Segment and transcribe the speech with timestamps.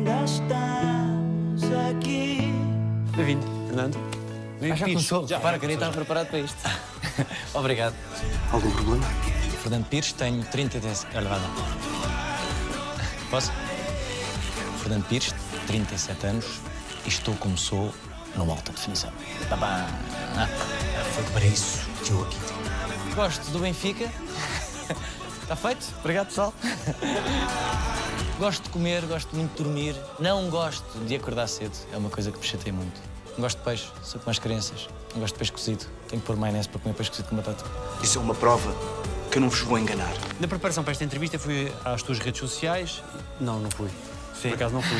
[0.00, 2.52] ainda estamos aqui.
[3.16, 3.98] Bem-vindo, Fernando.
[4.62, 5.28] Ah, já começou?
[5.28, 6.58] Já, Repara já que eu nem começou, estava preparado para isto.
[7.54, 7.94] Obrigado.
[8.52, 9.04] Algum problema?
[9.62, 11.06] Fernando Pires, tenho 37...
[11.16, 11.50] Olha, vai lá.
[13.30, 13.52] Posso?
[14.78, 15.34] Fernando Pires,
[15.66, 16.46] 37 anos
[17.04, 17.92] e estou como sou
[18.36, 19.12] numa alta definição.
[19.48, 19.68] Tá bem.
[19.68, 20.48] Ah,
[21.14, 22.38] Foi para isso que eu aqui
[23.14, 24.10] Gosto do Benfica.
[25.42, 25.86] Está feito?
[26.00, 26.54] Obrigado, pessoal.
[28.40, 29.94] Gosto de comer, gosto muito de dormir.
[30.18, 31.76] Não gosto de acordar cedo.
[31.92, 32.98] É uma coisa que me chateia muito.
[33.34, 34.88] Não gosto de peixe, sou como as crianças.
[35.12, 35.84] Não gosto de peixe cozido.
[36.08, 37.62] Tenho que pôr maionese para comer peixe cozido com batata.
[38.02, 38.74] Isso é uma prova
[39.30, 40.10] que eu não vos vou enganar.
[40.40, 43.02] Na preparação para esta entrevista fui às tuas redes sociais.
[43.38, 43.90] Não, não fui.
[44.40, 44.98] Por acaso não fui.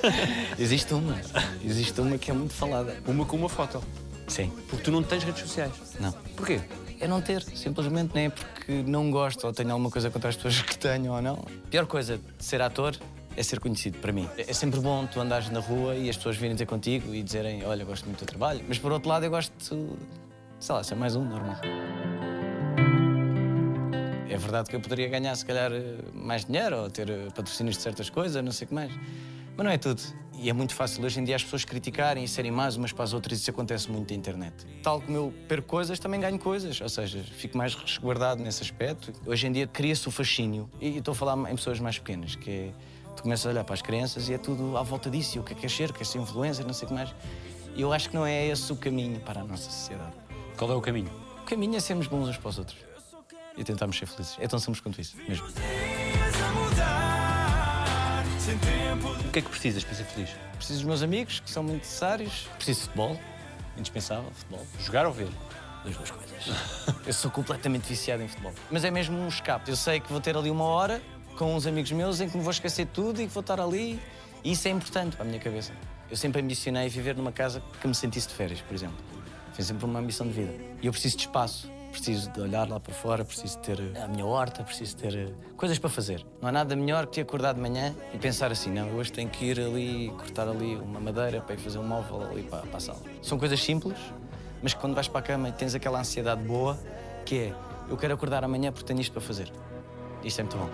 [0.58, 1.20] Existe uma.
[1.62, 2.96] Existe uma que é muito falada.
[3.06, 3.84] Uma com uma foto.
[4.26, 4.50] Sim.
[4.70, 5.72] Porque tu não tens redes sociais.
[6.00, 6.10] Não.
[6.34, 6.62] Porquê?
[7.02, 10.36] É não ter, simplesmente, nem é porque não gosto ou tenho alguma coisa contra as
[10.36, 11.34] pessoas que tenham ou não.
[11.34, 12.96] A pior coisa de ser ator
[13.36, 14.28] é ser conhecido para mim.
[14.38, 17.64] É sempre bom tu andares na rua e as pessoas virem ter contigo e dizerem:
[17.66, 18.64] Olha, gosto muito do teu trabalho.
[18.68, 19.52] Mas por outro lado, eu gosto
[20.60, 21.56] sei lá, ser mais um normal.
[24.30, 25.72] É verdade que eu poderia ganhar, se calhar,
[26.14, 28.92] mais dinheiro ou ter eh, patrocínios de certas coisas, não sei o que mais.
[29.56, 30.02] Mas não é tudo.
[30.34, 33.04] E é muito fácil hoje em dia as pessoas criticarem e serem más umas para
[33.04, 33.38] as outras.
[33.38, 34.66] Isso acontece muito na internet.
[34.82, 36.80] Tal como eu perco coisas, também ganho coisas.
[36.80, 39.12] Ou seja, fico mais resguardado nesse aspecto.
[39.24, 40.68] Hoje em dia cria-se o fascínio.
[40.80, 42.72] E estou a falar em pessoas mais pequenas, que é...
[43.14, 45.36] Tu começas a olhar para as crianças e é tudo à volta disso.
[45.36, 45.92] E o que é que é ser?
[45.92, 47.14] Quer ser influencer, não sei o que mais.
[47.76, 50.14] E eu acho que não é esse o caminho para a nossa sociedade.
[50.56, 51.10] Qual é o caminho?
[51.42, 52.78] O caminho é sermos bons uns para os outros.
[53.56, 54.36] E tentarmos ser felizes.
[54.40, 55.46] É tão simples quanto isso, mesmo.
[58.92, 60.30] O que é que precisas para ser feliz?
[60.56, 62.48] Preciso dos meus amigos, que são muito necessários.
[62.56, 63.18] Preciso de futebol,
[63.76, 64.66] indispensável, futebol.
[64.80, 65.28] Jogar ou ver?
[65.84, 66.44] Das duas coisas.
[67.06, 68.52] Eu sou completamente viciado em futebol.
[68.70, 69.70] Mas é mesmo um escape.
[69.70, 71.00] Eu sei que vou ter ali uma hora
[71.38, 73.98] com uns amigos meus em que me vou esquecer tudo e que vou estar ali.
[74.44, 75.72] E isso é importante para a minha cabeça.
[76.10, 78.98] Eu sempre ambicionei viver numa casa que me sentisse de férias, por exemplo.
[79.54, 80.52] Foi sempre uma ambição de vida.
[80.82, 81.70] E eu preciso de espaço.
[81.92, 85.32] Preciso de olhar lá para fora, preciso de ter a minha horta, preciso ter eh,
[85.56, 86.24] coisas para fazer.
[86.40, 89.28] Não há nada melhor que te acordar de manhã e pensar assim, não, hoje tenho
[89.28, 92.78] que ir ali, cortar ali uma madeira para ir fazer um móvel ali para, para
[92.78, 92.98] a sala.
[93.20, 93.98] São coisas simples,
[94.62, 96.78] mas que quando vais para a cama e tens aquela ansiedade boa,
[97.26, 97.54] que é,
[97.88, 99.52] eu quero acordar amanhã porque tenho isto para fazer.
[100.24, 100.68] Isto é muito bom.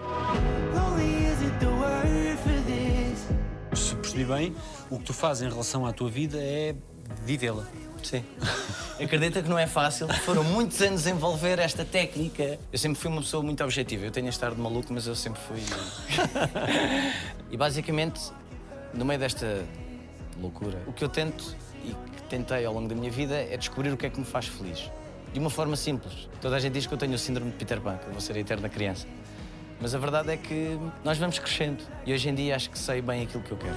[3.74, 4.54] Se percebi bem,
[4.88, 6.74] o que tu fazes em relação à tua vida é
[7.24, 7.66] vivê-la.
[8.02, 8.24] Sim.
[9.02, 10.08] Acredita que não é fácil.
[10.24, 12.58] Foram muitos anos a envolver esta técnica.
[12.72, 14.04] Eu sempre fui uma pessoa muito objetiva.
[14.04, 15.60] Eu tenho este ar de maluco, mas eu sempre fui.
[17.50, 18.20] e basicamente,
[18.92, 19.64] no meio desta
[20.40, 23.92] loucura, o que eu tento e que tentei ao longo da minha vida é descobrir
[23.92, 24.90] o que é que me faz feliz.
[25.32, 26.28] De uma forma simples.
[26.40, 28.20] Toda a gente diz que eu tenho o síndrome de Peter Pan, que eu vou
[28.20, 29.06] ser a eterna criança.
[29.80, 31.84] Mas a verdade é que nós vamos crescendo.
[32.04, 33.76] E hoje em dia acho que sei bem aquilo que eu quero.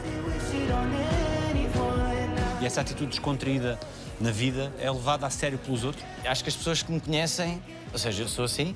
[2.59, 3.79] E essa atitude descontraída
[4.21, 6.03] na vida é levada a sério pelos outros?
[6.25, 7.61] Acho que as pessoas que me conhecem,
[7.91, 8.75] ou seja, eu sou assim,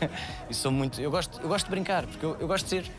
[0.48, 1.00] e sou muito.
[1.00, 2.90] Eu gosto, eu gosto de brincar, porque eu, eu gosto de ser.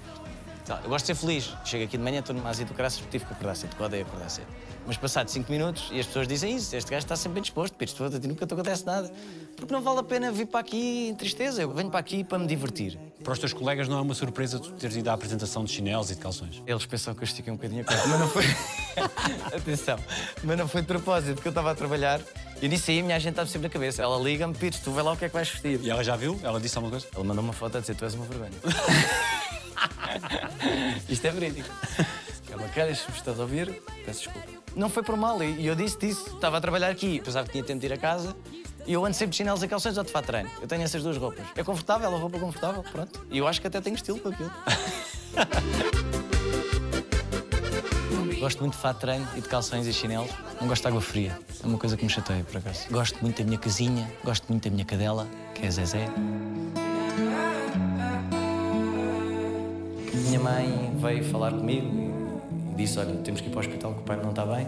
[0.73, 1.53] Lá, Eu gosto de ser feliz.
[1.63, 3.81] Chego aqui de manhã, estou numa azia do caraças porque tive que acordar cedo, porque
[3.81, 4.47] eu odeio acordar cedo.
[4.87, 7.73] Mas passado 5 minutos, e as pessoas dizem isso, este gajo está sempre bem disposto,
[7.73, 9.11] Pires, ti nunca te acontece nada.
[9.55, 12.37] Porque não vale a pena vir para aqui em tristeza, eu venho para aqui para
[12.37, 12.99] me divertir.
[13.23, 16.11] Para os teus colegas não é uma surpresa tu teres ido à apresentação de chinelos
[16.11, 16.61] e de calções?
[16.67, 18.43] Eles pensam que eu estiquei um bocadinho a coisa, mas não foi.
[19.57, 19.97] Atenção,
[20.43, 22.21] mas não foi de propósito, porque eu estava a trabalhar
[22.61, 24.01] e nisso aí a minha agente estava sempre na cabeça.
[24.01, 25.79] Ela liga-me, Pires, tu vê lá o que é que vais vestir.
[25.81, 26.39] E ela já viu?
[26.43, 27.07] Ela disse alguma coisa?
[27.15, 28.51] Ele mandou uma foto a dizer: Tu és uma vergonha.
[31.09, 31.69] Isto é verídico.
[32.51, 34.47] Ela quer, se me estás a ouvir, peço desculpa.
[34.75, 36.35] Não foi por mal, e eu disse disso.
[36.35, 38.35] Estava a trabalhar aqui, pensava que tinha tempo de ir a casa.
[38.85, 40.49] E eu ando sempre de chinelos e calções ou de fato treino.
[40.61, 41.45] Eu tenho essas duas roupas.
[41.55, 43.25] É confortável, a roupa confortável, pronto.
[43.31, 44.51] E eu acho que até tenho estilo para aquilo.
[48.39, 50.29] Gosto muito de fato treino e de calções e chinelos.
[50.61, 51.39] Não gosto de água fria.
[51.63, 52.87] É uma coisa que me chateia, por acaso.
[52.91, 56.07] Gosto muito da minha casinha, gosto muito da minha cadela, que é a Zezé.
[60.35, 61.87] Minha mãe veio falar comigo
[62.73, 64.67] e disse: Olha, temos que ir para o hospital que o pai não está bem.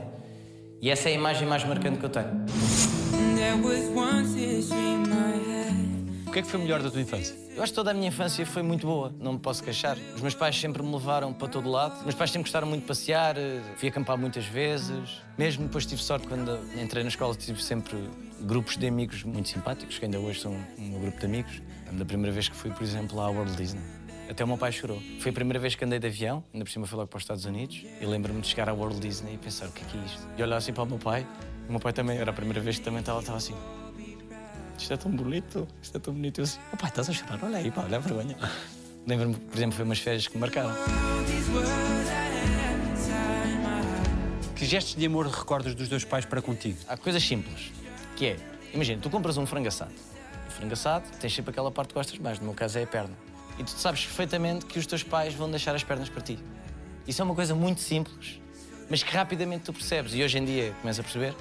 [0.82, 2.46] E essa é a imagem mais marcante que eu tenho.
[6.26, 7.36] O que é que foi melhor da tua infância?
[7.54, 9.98] Eu acho que toda a minha infância foi muito boa, não me posso queixar.
[10.16, 11.98] Os meus pais sempre me levaram para todo lado.
[11.98, 15.22] Os meus pais sempre gostaram muito de passear, eh, fui acampar muitas vezes.
[15.38, 17.98] Mesmo depois tive sorte quando entrei na escola, tive sempre
[18.40, 21.62] grupos de amigos muito simpáticos, que ainda hoje são um meu grupo de amigos.
[21.92, 23.82] Da primeira vez que fui, por exemplo, à World Disney.
[24.30, 25.02] Até o meu pai chorou.
[25.20, 27.24] Foi a primeira vez que andei de avião, ainda por cima fui logo para os
[27.24, 27.86] Estados Unidos.
[28.02, 30.28] E lembro-me de chegar à World Disney e pensar: o que é que é isto?
[30.38, 31.26] E olhar assim para o meu pai.
[31.68, 33.56] O meu pai também, era a primeira vez que também estava, estava assim.
[34.78, 36.40] Isto é tão bonito, isto é tão bonito.
[36.40, 37.40] Eu assim, oh pai, estás a chorar?
[37.44, 38.38] Olha aí, pá, olha a vergonha.
[39.08, 40.70] Lembro-me, por exemplo, foi umas férias que me marcaram.
[44.58, 46.78] Have gestos de amor recordas dos teus pais para contigo?
[46.90, 47.72] Há coisas simples,
[48.18, 48.36] que é,
[48.74, 49.94] imagina, tu compras um frango assado.
[50.48, 52.88] O frango assado tens sempre aquela parte que gostas mais, no meu caso é a
[52.88, 53.16] perna.
[53.58, 56.38] E tu sabes perfeitamente que os teus pais vão deixar as pernas para ti.
[57.08, 58.40] Isso é uma coisa muito simples,
[58.90, 60.14] mas que rapidamente tu percebes.
[60.14, 61.36] E hoje em dia começas a perceber,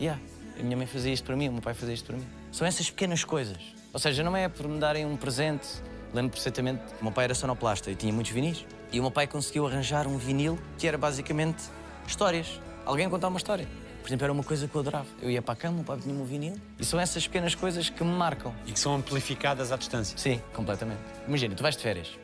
[0.00, 0.20] yeah,
[0.58, 2.26] a minha mãe fazia isto para mim, o meu pai fazia isto para mim.
[2.52, 3.58] São essas pequenas coisas.
[3.92, 5.66] Ou seja, não é por me darem um presente.
[6.14, 8.64] Lembro perfeitamente, o meu pai era sonoplasta e tinha muitos vinis.
[8.92, 11.64] E o meu pai conseguiu arranjar um vinil que era basicamente
[12.06, 12.60] histórias.
[12.84, 13.68] Alguém contar uma história.
[14.00, 15.06] Por exemplo, era uma coisa que eu adorava.
[15.20, 16.54] Eu ia para a cama, o pai tinha um vinil.
[16.78, 18.52] E são essas pequenas coisas que me marcam.
[18.66, 20.16] E que são amplificadas à distância.
[20.16, 21.00] Sim, completamente.
[21.28, 22.18] Imagina, tu vais de férias.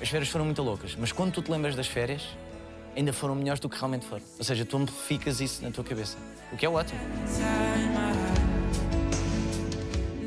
[0.00, 2.22] As férias foram muito loucas, mas quando tu te lembras das férias,
[2.96, 4.22] ainda foram melhores do que realmente foram.
[4.38, 6.16] Ou seja, tu amplificas isso na tua cabeça.
[6.52, 7.00] O que é ótimo.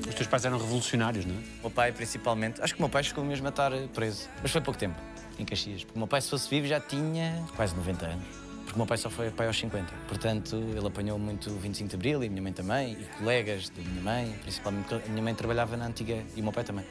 [0.08, 1.38] Os teus pais eram revolucionários, não é?
[1.38, 4.28] O meu pai, principalmente, acho que o meu pai chegou mesmo a estar preso.
[4.42, 5.00] Mas foi pouco tempo,
[5.38, 5.84] em Caxias.
[5.84, 8.47] Porque o meu pai, se fosse vivo, já tinha quase 90 anos.
[8.68, 9.94] Porque o meu pai só foi pai aos 50.
[10.10, 13.70] Portanto, ele apanhou muito o 25 de Abril e a minha mãe também, e colegas
[13.70, 14.94] da minha mãe, principalmente.
[14.94, 16.84] A minha mãe trabalhava na antiga, e o meu pai também,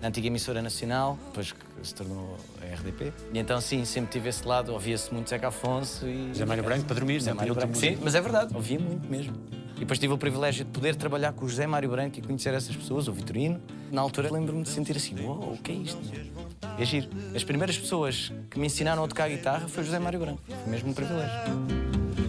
[0.00, 3.12] na antiga emissora nacional, depois que se tornou a RDP.
[3.30, 6.32] E então, sim, sempre tive esse lado, ouvia-se muito Zeca Afonso e.
[6.34, 7.68] Zé Mário Branco para dormir, Zé Mário Branco.
[7.68, 9.34] outra Sim, mas é verdade, ouvia muito mesmo.
[9.76, 12.54] E depois tive o privilégio de poder trabalhar com o José Mário Branco e conhecer
[12.54, 13.60] essas pessoas, o Vitorino.
[13.92, 16.00] Na altura lembro-me de sentir assim, uau, o que é isto?
[16.78, 17.08] É giro.
[17.34, 20.40] As primeiras pessoas que me ensinaram a tocar guitarra foi o José Mário Branco.
[20.46, 21.30] Foi mesmo um privilégio.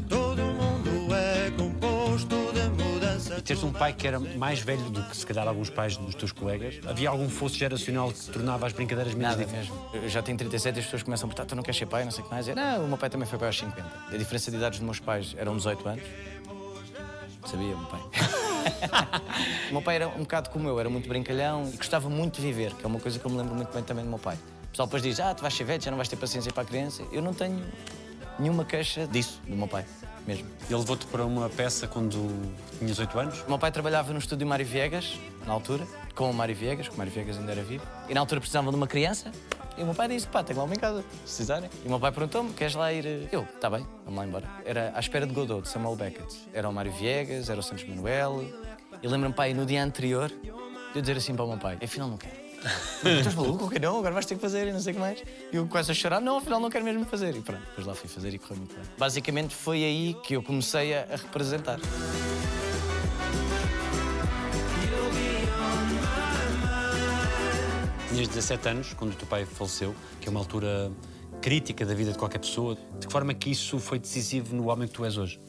[0.09, 3.37] Todo mundo é composto de mudança.
[3.37, 6.15] E teres um pai que era mais velho do que se calhar alguns pais dos
[6.15, 9.69] teus colegas, havia algum fosso geracional que tornava as brincadeiras menos Nada difíceis?
[9.69, 9.89] mesmo.
[10.03, 12.03] Eu já tenho 37 e as pessoas começam a perguntar, tu não queres ser pai,
[12.03, 12.47] não sei o que mais.
[12.47, 13.85] Eu, não, o meu pai também foi pai aos 50.
[14.11, 16.03] A diferença de idades dos meus pais eram 18 anos.
[17.45, 17.99] Sabia, meu pai.
[19.69, 22.41] o meu pai era um bocado como eu, era muito brincalhão e gostava muito de
[22.41, 24.35] viver, que é uma coisa que eu me lembro muito bem também do meu pai.
[24.65, 26.63] O pessoal depois diz, ah, tu vais ser velho, já não vais ter paciência para
[26.63, 27.03] a criança.
[27.11, 27.63] Eu não tenho
[28.37, 29.85] nenhuma queixa disso, do meu pai,
[30.25, 30.47] mesmo.
[30.69, 32.29] Ele levou-te para uma peça quando
[32.77, 33.41] tinhas 8 anos?
[33.41, 36.93] O meu pai trabalhava no estúdio Mário Viegas, na altura, com o Mário Viegas, que
[36.93, 37.85] o Mário Viegas ainda era vivo.
[38.07, 39.31] E na altura precisavam de uma criança.
[39.77, 41.69] E o meu pai disse, pá, tenho lá uma em casa, se precisarem.
[41.83, 43.29] E o meu pai perguntou-me, queres lá ir?
[43.31, 44.45] Eu, tá bem, vamos lá embora.
[44.65, 46.35] Era à espera de Godot, de Samuel Beckett.
[46.53, 48.43] Era o Mário Viegas, era o Santos Manuel.
[49.01, 50.49] E lembro-me, pai, no dia anterior, de
[50.95, 52.49] eu dizer assim para o meu pai, afinal não quero.
[53.19, 53.69] Estás maluco?
[53.69, 53.97] Que não?
[53.99, 55.23] Agora vais ter que fazer e não sei o que mais.
[55.51, 57.35] E eu começo a chorar, não, afinal não quero mesmo fazer.
[57.35, 58.83] E pronto, depois lá fui fazer e correu muito bem.
[58.97, 61.79] Basicamente foi aí que eu comecei a representar.
[68.09, 70.91] Tinhas 17 anos quando o teu pai faleceu, que é uma altura
[71.41, 72.75] crítica da vida de qualquer pessoa.
[72.99, 75.39] De que forma que isso foi decisivo no homem que tu és hoje?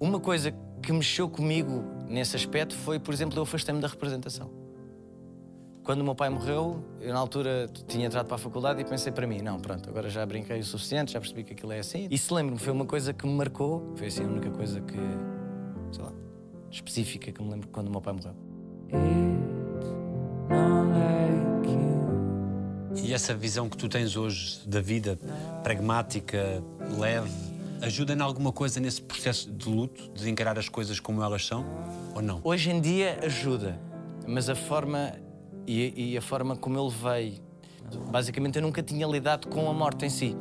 [0.00, 0.50] Uma coisa
[0.82, 4.50] que mexeu comigo nesse aspecto foi, por exemplo, eu afastei-me da representação.
[5.84, 9.12] Quando o meu pai morreu, eu na altura tinha entrado para a faculdade e pensei
[9.12, 12.08] para mim, não, pronto, agora já brinquei o suficiente, já percebi que aquilo é assim.
[12.10, 14.98] Isso lembro-me, foi uma coisa que me marcou, foi assim a única coisa que,
[15.92, 16.12] sei lá,
[16.70, 18.49] específica que me lembro quando o meu pai morreu.
[22.96, 25.18] E essa visão que tu tens hoje da vida,
[25.62, 26.62] pragmática,
[26.98, 27.30] leve,
[27.80, 31.64] ajuda em alguma coisa nesse processo de luto, de encarar as coisas como elas são,
[32.14, 32.40] ou não?
[32.42, 33.80] Hoje em dia ajuda,
[34.26, 35.14] mas a forma
[35.66, 37.40] e, e a forma como eu levei,
[38.10, 40.36] basicamente eu nunca tinha lidado com a morte em si.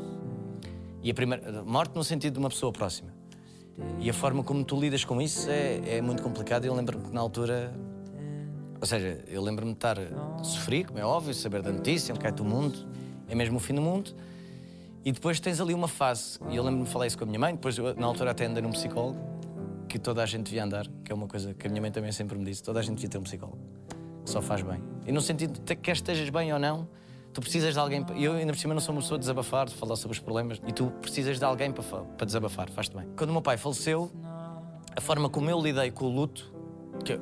[1.01, 3.13] E a primeira morte no sentido de uma pessoa próxima.
[3.99, 6.65] E a forma como tu lidas com isso é, é muito complicado.
[6.65, 7.71] Eu lembro-me que na altura,
[8.79, 12.21] ou seja, eu lembro-me de estar a sofrer, como é óbvio, saber da notícia, onde
[12.21, 12.87] cai-te o mundo,
[13.27, 14.11] é mesmo o fim do mundo.
[15.03, 17.39] E depois tens ali uma fase, e eu lembro-me de falar isso com a minha
[17.39, 19.19] mãe, depois eu, na altura até andei num psicólogo,
[19.87, 22.11] que toda a gente devia andar, que é uma coisa que a minha mãe também
[22.11, 23.59] sempre me disse, toda a gente devia ter um psicólogo.
[24.25, 24.81] Só faz bem.
[25.07, 26.87] E no sentido de que estejas bem ou não,
[27.33, 28.05] tu precisas de alguém.
[28.15, 30.61] Eu ainda por cima não sou uma pessoa de desabafar, de falar sobre os problemas,
[30.67, 33.07] e tu precisas de alguém para, para desabafar, faz-te bem.
[33.17, 34.11] Quando o meu pai faleceu,
[34.95, 36.53] a forma como eu lidei com o luto,
[37.03, 37.19] que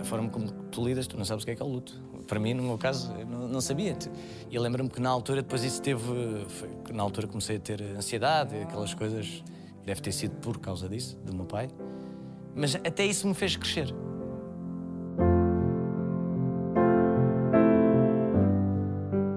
[0.00, 2.00] a forma como tu lidas, tu não sabes o que é que é o luto.
[2.26, 3.96] Para mim, no meu caso, eu não, não sabia.
[4.50, 6.02] E eu lembro-me que na altura, depois isso teve.
[6.48, 9.42] foi- na altura comecei a ter ansiedade, aquelas coisas.
[9.84, 11.68] Deve ter sido por causa disso, do meu pai.
[12.54, 13.92] Mas até isso me fez crescer.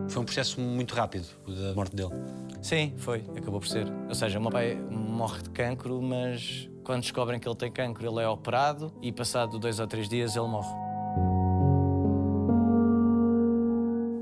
[0.07, 2.11] Foi um processo muito rápido, o da morte dele.
[2.61, 3.91] Sim, foi, acabou por ser.
[4.07, 8.07] Ou seja, o meu pai morre de cancro, mas quando descobrem que ele tem cancro,
[8.07, 10.73] ele é operado e passado dois ou três dias ele morre.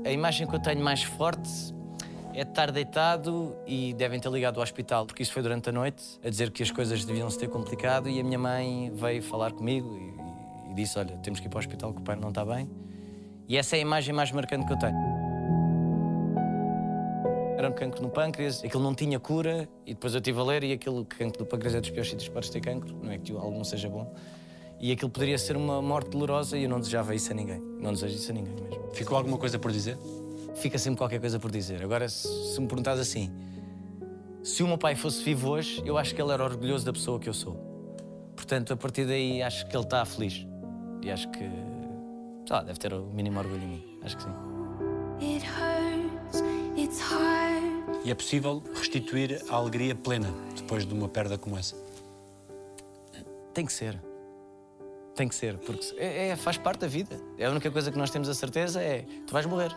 [0.04, 1.50] A imagem que eu tenho mais forte
[2.32, 6.02] é estar deitado e devem ter ligado ao hospital, porque isso foi durante a noite,
[6.24, 9.52] a dizer que as coisas deviam se ter complicado e a minha mãe veio falar
[9.52, 12.30] comigo e, e disse, olha, temos que ir para o hospital que o pai não
[12.30, 12.68] está bem.
[13.46, 15.13] E essa é a imagem mais marcante que eu tenho.
[17.64, 20.44] Era era um cancro no pâncreas, aquilo não tinha cura, e depois eu estive a
[20.44, 23.18] ler e aquilo, cancro do pâncreas é dos piores sítios para ter cancro, não é
[23.18, 24.14] que algum seja bom.
[24.78, 27.60] E aquilo poderia ser uma morte dolorosa e eu não desejava isso a ninguém.
[27.80, 28.90] Não desejo isso a ninguém mesmo.
[28.92, 29.96] Ficou alguma coisa por dizer?
[30.56, 31.82] Fica sempre qualquer coisa por dizer.
[31.82, 33.32] Agora, se, se me perguntas assim,
[34.42, 37.18] se o meu pai fosse vivo hoje, eu acho que ele era orgulhoso da pessoa
[37.18, 37.54] que eu sou.
[38.36, 40.46] Portanto, a partir daí, acho que ele está feliz.
[41.00, 43.98] E acho que, sei lá, deve ter o mínimo orgulho em mim.
[44.02, 44.30] Acho que sim.
[48.04, 51.76] E é possível restituir a alegria plena depois de uma perda como essa?
[53.52, 54.00] Tem que ser.
[55.14, 57.20] Tem que ser, porque é, é- faz parte da vida.
[57.38, 59.74] É a única coisa que nós temos a certeza é tu vais morrer.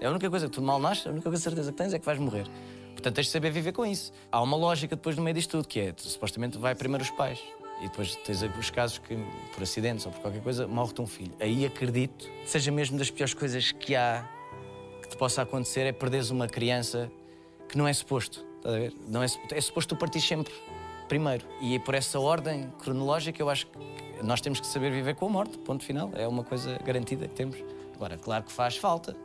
[0.00, 1.98] É a única coisa que tu mal nasces, a única coisa certeza que tens é
[1.98, 2.46] que vais morrer.
[2.92, 4.12] Portanto, tens de saber viver com isso.
[4.30, 7.10] Há uma lógica depois no meio disto tudo, que é, tu, supostamente vai primeiro os
[7.10, 7.40] pais.
[7.80, 9.18] E depois tens os casos que,
[9.52, 11.32] por acidentes ou por qualquer coisa, morre-te um filho.
[11.40, 14.24] Aí acredito que seja mesmo das piores coisas que há
[15.06, 17.10] que te possa acontecer é perderes uma criança
[17.68, 18.44] que não é suposto.
[18.56, 18.92] Estás a ver?
[19.08, 20.52] Não é, é suposto tu partir sempre
[21.08, 21.44] primeiro.
[21.60, 23.78] E por essa ordem cronológica, eu acho que
[24.22, 26.10] nós temos que saber viver com a morte, ponto final.
[26.14, 27.56] É uma coisa garantida que temos.
[27.94, 29.16] Agora, claro que faz falta.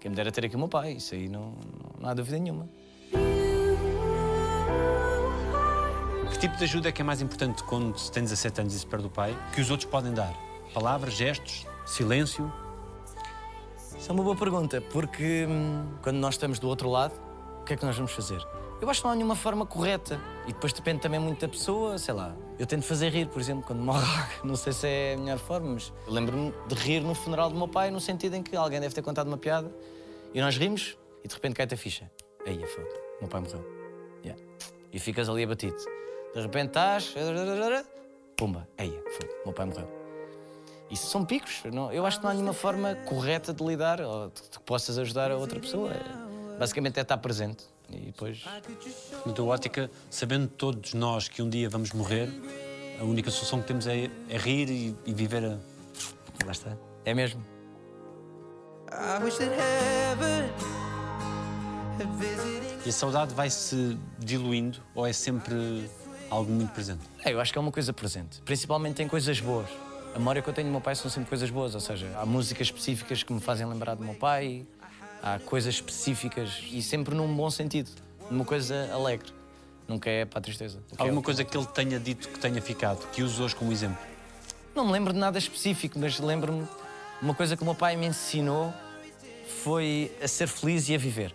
[0.00, 2.38] Quem me dera ter aqui o meu pai, isso aí não, não, não há dúvida
[2.38, 2.68] nenhuma.
[6.32, 8.78] Que tipo de ajuda é que é mais importante quando se tem 17 anos e
[8.80, 9.36] se perde o pai?
[9.54, 10.34] Que os outros podem dar?
[10.74, 12.52] Palavras, gestos, silêncio?
[14.02, 17.14] Isso é uma boa pergunta, porque hum, quando nós estamos do outro lado,
[17.60, 18.44] o que é que nós vamos fazer?
[18.80, 20.20] Eu acho que não há nenhuma forma correta.
[20.44, 22.34] E depois depende também muito da pessoa, sei lá.
[22.58, 24.02] Eu tento fazer rir, por exemplo, quando alguém.
[24.42, 27.68] Não sei se é a melhor forma, mas lembro-me de rir no funeral do meu
[27.68, 29.72] pai, no sentido em que alguém deve ter contado uma piada
[30.34, 32.10] e nós rimos e de repente cai-te a ficha.
[32.44, 32.90] Aí é foda,
[33.20, 33.64] meu pai morreu.
[34.24, 34.42] Yeah.
[34.92, 35.76] E ficas ali abatido.
[36.34, 37.14] De repente estás.
[38.36, 40.01] Pumba, aí é foda, meu pai morreu.
[40.92, 41.62] Isso são picos.
[41.72, 44.98] Não, eu acho que não há nenhuma forma correta de lidar ou de que possas
[44.98, 45.90] ajudar a outra pessoa.
[45.90, 47.64] É- basicamente é estar presente.
[47.88, 48.44] E depois.
[49.24, 52.28] Na tua ótica, sabendo todos nós que um dia vamos morrer,
[53.00, 55.58] a única solução que temos é, é rir e, e viver a...
[56.44, 56.76] Lá está.
[57.06, 57.42] É mesmo.
[62.84, 65.88] E a saudade vai se diluindo ou é sempre
[66.28, 67.00] algo muito presente?
[67.24, 68.42] É, eu acho que é uma coisa presente.
[68.42, 69.68] Principalmente em coisas boas.
[70.14, 71.74] A memória que eu tenho do meu pai são sempre coisas boas.
[71.74, 74.66] Ou seja, há músicas específicas que me fazem lembrar do meu pai,
[75.22, 77.90] há coisas específicas e sempre num bom sentido.
[78.30, 79.32] Numa coisa alegre.
[79.88, 80.78] Nunca é para a tristeza.
[80.96, 83.72] É Alguma o- coisa que ele tenha dito que tenha ficado, que uses hoje como
[83.72, 83.98] exemplo?
[84.74, 86.66] Não me lembro de nada específico, mas lembro-me
[87.20, 88.72] uma coisa que o meu pai me ensinou
[89.62, 91.34] foi a ser feliz e a viver.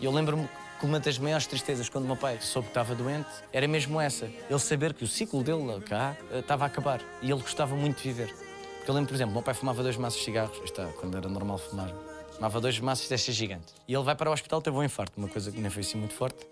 [0.00, 2.94] E eu lembro-me que uma das maiores tristezas quando o meu pai soube que estava
[2.94, 4.26] doente era mesmo essa.
[4.26, 7.74] Ele saber que o ciclo dele lá cá eh, estava a acabar e ele gostava
[7.74, 8.34] muito de viver.
[8.76, 11.28] Porque eu lembro, por exemplo, meu pai fumava dois maços de cigarros, está, quando era
[11.28, 11.92] normal fumar,
[12.32, 13.74] fumava dois maços desta gigante.
[13.86, 15.98] E ele vai para o hospital, teve um infarto, uma coisa que nem foi assim
[15.98, 16.46] muito forte.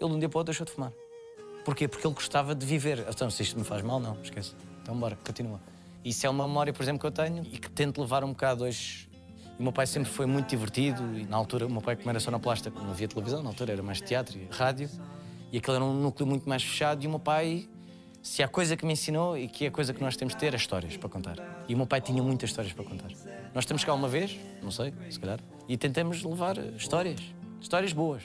[0.00, 0.92] Ele de um dia para o outro deixou de fumar.
[1.64, 1.86] Porquê?
[1.86, 3.04] Porque ele gostava de viver.
[3.08, 4.54] Então, se isto me faz mal, não, esquece.
[4.82, 5.60] Então, bora, continua.
[6.04, 8.64] Isso é uma memória, por exemplo, que eu tenho e que tento levar um bocado
[8.64, 9.05] hoje.
[9.58, 12.20] O meu pai sempre foi muito divertido e, na altura, o meu pai, como era
[12.20, 14.90] sonoplasta, não havia televisão, na altura era mais teatro e rádio,
[15.50, 17.02] e aquele era um núcleo muito mais fechado.
[17.02, 17.66] E o meu pai,
[18.22, 20.40] se há coisa que me ensinou e que é a coisa que nós temos de
[20.40, 21.36] ter, é histórias para contar.
[21.66, 23.08] E o meu pai tinha muitas histórias para contar.
[23.54, 27.20] Nós estamos cá uma vez, não sei, se calhar, e tentamos levar histórias.
[27.58, 28.22] Histórias boas.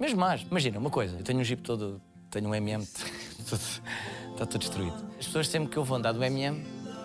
[0.00, 0.42] Mesmo mais.
[0.42, 2.82] Imagina, uma coisa, eu tenho um jeep todo, tenho um MM,
[3.38, 4.96] está todo destruído.
[5.16, 6.60] As pessoas sempre que eu vou andar do MM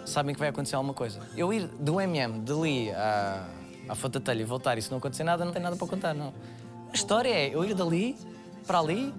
[0.08, 1.20] sabem que vai acontecer alguma coisa.
[1.36, 3.48] Eu ir do MM, dali à,
[3.90, 5.88] à Fonte da Telha e voltar e se não acontecer nada, não tem nada para
[5.88, 6.34] contar, não.
[6.92, 8.16] A história é eu ir dali
[8.66, 9.14] para ali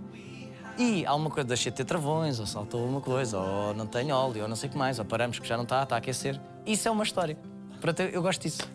[0.79, 4.15] e há uma coisa, deixei de ter travões, ou saltou uma coisa, ou não tenho
[4.15, 5.99] óleo, ou não sei o que mais, ou paramos que já não está, está a
[5.99, 6.41] aquecer.
[6.65, 7.37] Isso é uma história.
[7.81, 8.63] Portanto, eu- gosto disso.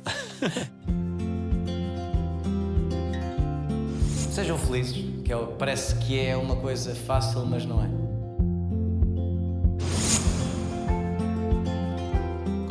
[4.32, 7.90] Sejam felizes, que é o- parece que é uma coisa fácil, mas não é.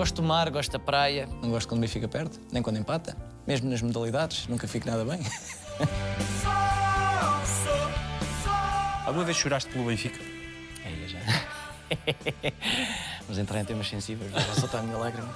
[0.03, 3.17] Gosto do mar, gosto da praia, não gosto quando me fica perto, nem quando empata.
[3.47, 5.21] Mesmo nas modalidades, nunca fico nada bem.
[9.07, 10.19] Alguma vez choraste pelo Benfica?
[10.85, 11.21] Aí já.
[13.23, 15.33] Vamos entrar em temas sensíveis, vou soltar a minha lágrima.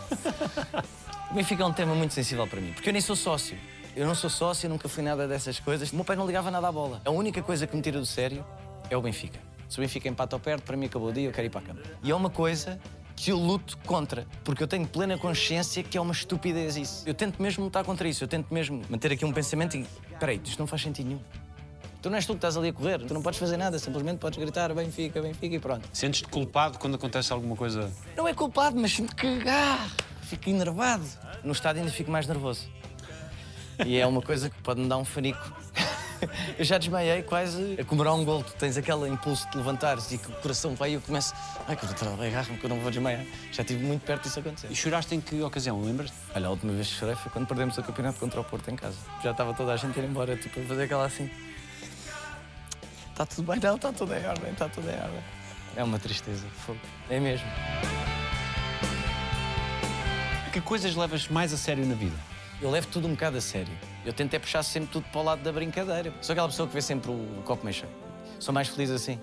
[1.30, 3.56] O Benfica é um tema muito sensível para mim, porque eu nem sou sócio.
[3.94, 5.92] Eu não sou sócio, nunca fui nada dessas coisas.
[5.92, 7.00] O meu pai não ligava nada à bola.
[7.04, 8.44] A única coisa que me tira do sério
[8.90, 9.38] é o Benfica.
[9.68, 11.60] Se o Benfica empata ou perde, para mim acabou o dia, eu quero ir para
[11.60, 11.82] a cama.
[12.02, 12.80] E é uma coisa
[13.16, 17.02] que eu luto contra, porque eu tenho plena consciência que é uma estupidez isso.
[17.08, 19.86] Eu tento mesmo lutar contra isso, eu tento mesmo manter aqui um pensamento e.
[20.20, 21.20] Peraí, isto não faz sentido nenhum.
[22.02, 24.18] Tu não és tu que estás ali a correr, tu não podes fazer nada, simplesmente
[24.18, 25.88] podes gritar Benfica, Benfica e pronto.
[25.92, 27.90] Sentes-te culpado quando acontece alguma coisa?
[28.14, 29.26] Não é culpado, mas sinto que.
[29.48, 29.88] Ah,
[30.22, 31.04] fico enervado.
[31.42, 32.68] No estádio ainda fico mais nervoso.
[33.84, 35.52] E é uma coisa que pode me dar um fanico.
[36.58, 38.42] eu já desmaiei quase a comemorar um gol.
[38.42, 41.34] Tu tens aquele impulso de levantares e que o coração vai e eu começo.
[41.66, 43.24] Ai, que eu agarro-me que eu não vou desmaiar.
[43.52, 44.68] Já estive muito perto disso acontecer.
[44.70, 46.12] E choraste em que ocasião, lembras?
[46.34, 48.76] Olha, a última vez que chorei foi quando perdemos o campeonato contra o Porto em
[48.76, 48.96] casa.
[49.22, 51.30] Já estava toda a gente a ir embora, tipo, a fazer aquela assim.
[53.10, 55.24] Está tudo bem, não, está tudo em ordem, está tudo em ordem.
[55.74, 56.78] É uma tristeza, fogo.
[57.08, 57.46] É mesmo.
[60.52, 62.16] Que coisas levas mais a sério na vida?
[62.62, 63.72] Eu levo tudo um bocado a sério.
[64.06, 66.14] Eu tento é puxar sempre tudo para o lado da brincadeira.
[66.22, 67.90] Sou aquela pessoa que vê sempre o copo meio cheio.
[68.38, 69.18] Sou mais feliz assim.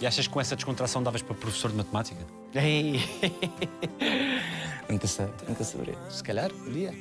[0.00, 2.24] E achas que com essa descontração davas para professor de matemática?
[2.54, 3.02] Ei.
[4.88, 5.98] nunca sei, nunca saberei.
[6.08, 6.94] Se calhar, um dia.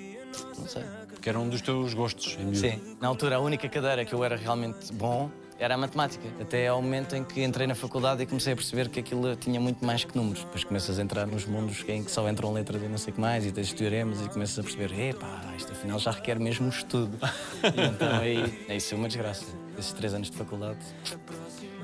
[0.58, 0.84] Não sei.
[1.22, 2.56] Que era um dos teus gostos em.
[2.56, 2.98] Sim.
[3.00, 5.30] Na altura, a única cadeira que eu era realmente bom
[5.60, 6.28] era a matemática.
[6.40, 9.60] Até ao momento em que entrei na faculdade e comecei a perceber que aquilo tinha
[9.60, 10.44] muito mais que números.
[10.44, 13.16] Depois começas a entrar nos mundos em que só entram letras e não sei o
[13.16, 16.70] que mais, e tens teoremas, e começas a perceber, epá, isto afinal já requer mesmo
[16.70, 17.18] estudo.
[17.64, 19.46] e então aí, aí isso é uma desgraça.
[19.78, 20.80] Esses três anos de faculdade.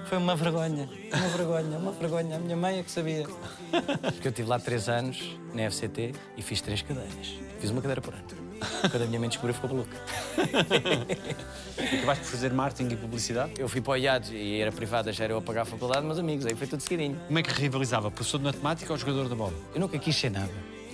[0.05, 2.35] Foi uma vergonha, uma vergonha, uma vergonha.
[2.35, 3.25] A minha mãe é que sabia.
[4.01, 7.39] Porque eu estive lá três anos na FCT e fiz três cadeiras.
[7.59, 8.42] Fiz uma cadeira por ano.
[8.89, 9.97] Quando a minha mãe descobriu, ficou maluca.
[11.97, 13.53] Acabaste por fazer marketing e publicidade?
[13.57, 16.05] Eu fui para o IAD e era privada, já era eu a pagar a faculdade,
[16.05, 17.19] meus amigos, aí foi tudo seguidinho.
[17.27, 18.11] Como é que rivalizava?
[18.11, 19.53] Professor de matemática ou jogador da bola?
[19.73, 20.51] Eu nunca quis ser nada.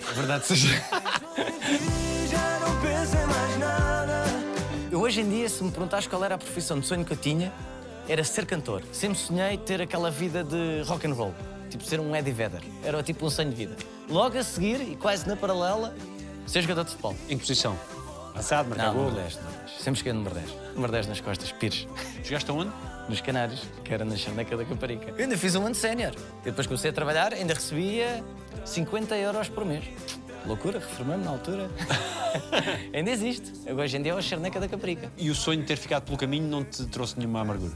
[0.08, 0.68] A verdade seja.
[2.30, 4.24] Já não penso em mais nada.
[4.92, 7.18] Eu hoje em dia, se me perguntares qual era a profissão de sonho que eu
[7.18, 7.52] tinha,
[8.08, 8.84] era ser cantor.
[8.92, 11.34] Sempre sonhei ter aquela vida de rock and roll.
[11.70, 12.62] Tipo, ser um Eddie Vedder.
[12.84, 13.76] Era tipo um sonho de vida.
[14.10, 15.94] Logo a seguir, e quase na paralela,
[16.50, 17.16] ser jogador de futebol.
[17.30, 17.78] Em que posição?
[18.36, 19.04] Assado, marcar Não, gol?
[19.06, 19.82] número 10, número 10.
[19.82, 20.74] Sempre cheguei no número 10.
[20.76, 21.88] Número 10 nas costas, pires.
[22.24, 22.72] Jogaste aonde?
[23.10, 25.10] Nos Canários, que era na Chaneca da Caparica.
[25.18, 26.14] Eu ainda fiz um ano de sénior.
[26.44, 28.24] Depois comecei a trabalhar, ainda recebia
[28.66, 29.84] 50 euros por mês.
[30.46, 31.70] Loucura, reformei-me na altura.
[32.94, 33.52] ainda existe.
[33.66, 35.12] Eu, hoje em dia é o Charneca da Caparica.
[35.18, 37.74] E o sonho de ter ficado pelo caminho não te trouxe nenhuma amargura?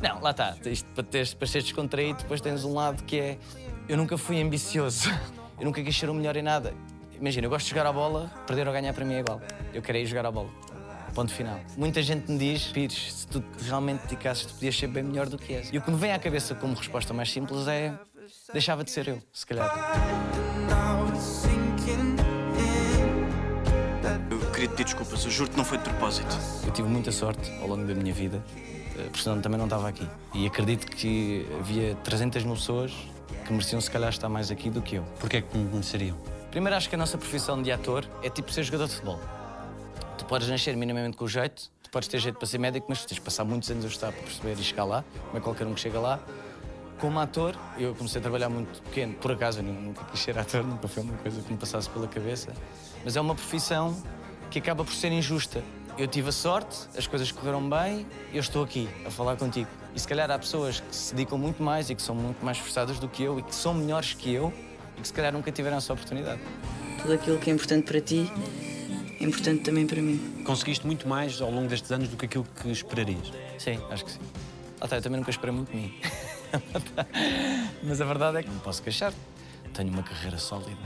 [0.00, 0.54] Não, lá está.
[0.66, 3.38] Isto para, teres, para seres descontraído, depois tens um lado que é.
[3.88, 5.10] Eu nunca fui ambicioso.
[5.58, 6.74] Eu nunca quis ser o melhor em nada.
[7.20, 9.40] Imagina, eu gosto de jogar a bola, perder ou ganhar para mim é igual.
[9.72, 10.50] Eu quero ir jogar a bola.
[11.14, 11.58] Ponto final.
[11.78, 15.26] Muita gente me diz, Pires, se tu realmente te dedicasses, tu podias ser bem melhor
[15.28, 15.70] do que és.
[15.72, 17.94] E o que me vem à cabeça como resposta mais simples é.
[18.52, 19.72] Deixava de ser eu, se calhar.
[24.30, 26.36] Eu queria te pedir desculpas, eu juro que não foi de propósito.
[26.64, 28.42] Eu tive muita sorte ao longo da minha vida,
[28.98, 30.06] eh, porque senão também não estava aqui.
[30.34, 32.92] E acredito que havia 300 mil pessoas
[33.46, 35.04] que mereciam, se calhar, estar mais aqui do que eu.
[35.18, 36.16] Porquê é que me conheceriam?
[36.56, 39.20] Primeiro, acho que a nossa profissão de ator é tipo ser jogador de futebol.
[40.16, 43.08] Tu podes nascer minimamente com jeito, tu podes ter jeito para ser médico, mas tu
[43.08, 45.66] tens de passar muitos anos a estudar para perceber e chegar lá, como é qualquer
[45.66, 46.18] um que chega lá.
[46.98, 50.64] Como ator, eu comecei a trabalhar muito pequeno, por acaso eu nunca quis ser ator,
[50.64, 52.54] nunca foi uma coisa que me passasse pela cabeça,
[53.04, 53.94] mas é uma profissão
[54.50, 55.62] que acaba por ser injusta.
[55.98, 59.68] Eu tive a sorte, as coisas correram bem, eu estou aqui a falar contigo.
[59.94, 62.56] E se calhar há pessoas que se dedicam muito mais e que são muito mais
[62.56, 64.50] esforçadas do que eu e que são melhores que eu
[64.96, 66.40] e que se calhar nunca tiveram essa oportunidade.
[67.00, 68.30] Tudo aquilo que é importante para ti
[69.20, 70.42] é importante também para mim.
[70.44, 73.32] Conseguiste muito mais ao longo destes anos do que aquilo que esperarias.
[73.58, 74.20] Sim, acho que sim.
[74.80, 75.94] Ah, tá, eu também nunca esperei muito de mim.
[77.82, 79.12] Mas a verdade é que não posso queixar.
[79.72, 80.76] Tenho uma carreira sólida.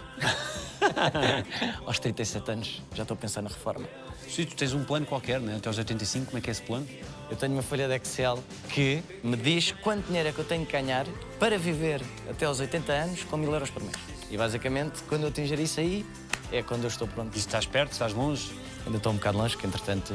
[1.87, 3.87] Aos 37 anos já estou a pensar na reforma.
[4.29, 5.57] Se tu tens um plano qualquer, né?
[5.57, 6.87] até aos 85, como é que é esse plano?
[7.31, 10.67] Eu tenho uma folha de Excel que me diz quanto dinheiro é que eu tenho
[10.67, 11.07] que ganhar
[11.39, 13.95] para viver até aos 80 anos com mil euros por mês.
[14.29, 16.05] E basicamente, quando eu atingir isso aí,
[16.51, 17.35] é quando eu estou pronto.
[17.37, 18.51] E estás perto, estás longe?
[18.85, 20.13] Ainda estou um bocado longe, que entretanto,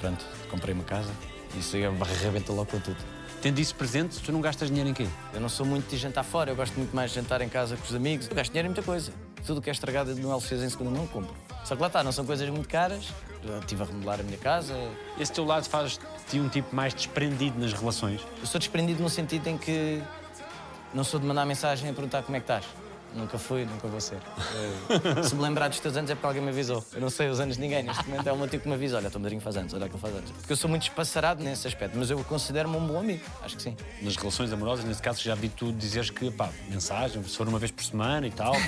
[0.00, 1.10] pronto, comprei uma casa.
[1.58, 2.98] Isso aí arrebenta logo com tudo.
[3.40, 5.06] Tendo isso presente, tu não gastas dinheiro em quê?
[5.32, 7.76] Eu não sou muito de jantar fora, eu gosto muito mais de jantar em casa
[7.76, 8.28] com os amigos.
[8.28, 9.10] Eu gasto dinheiro em muita coisa.
[9.46, 11.34] Tudo que é estragado no LX em segunda mão, compro.
[11.64, 13.08] Só que lá está, não são coisas muito caras.
[13.60, 14.74] Estive a remodelar a minha casa.
[15.18, 18.20] Esse teu lado faz-te um tipo mais desprendido nas relações.
[18.38, 20.02] Eu sou desprendido no sentido em que
[20.92, 22.64] não sou de mandar mensagem a perguntar como é que estás.
[23.14, 24.18] Nunca fui, nunca vou ser.
[25.16, 26.84] Eu- se me lembrar dos teus anos é porque alguém me avisou.
[26.92, 27.82] Eu não sei os anos de ninguém.
[27.82, 28.96] Neste momento é o meu tipo que me avisa.
[28.98, 30.30] Olha, o teu madrinho faz anos, olha aquele faz anos.
[30.30, 33.24] Porque eu sou muito espaçarado nesse aspecto, mas eu considero-me um bom amigo.
[33.42, 33.76] Acho que sim.
[34.00, 37.58] Nas relações amorosas, nesse caso, já vi tu dizeres que, pá, mensagem, se for uma
[37.58, 38.52] vez por semana e tal.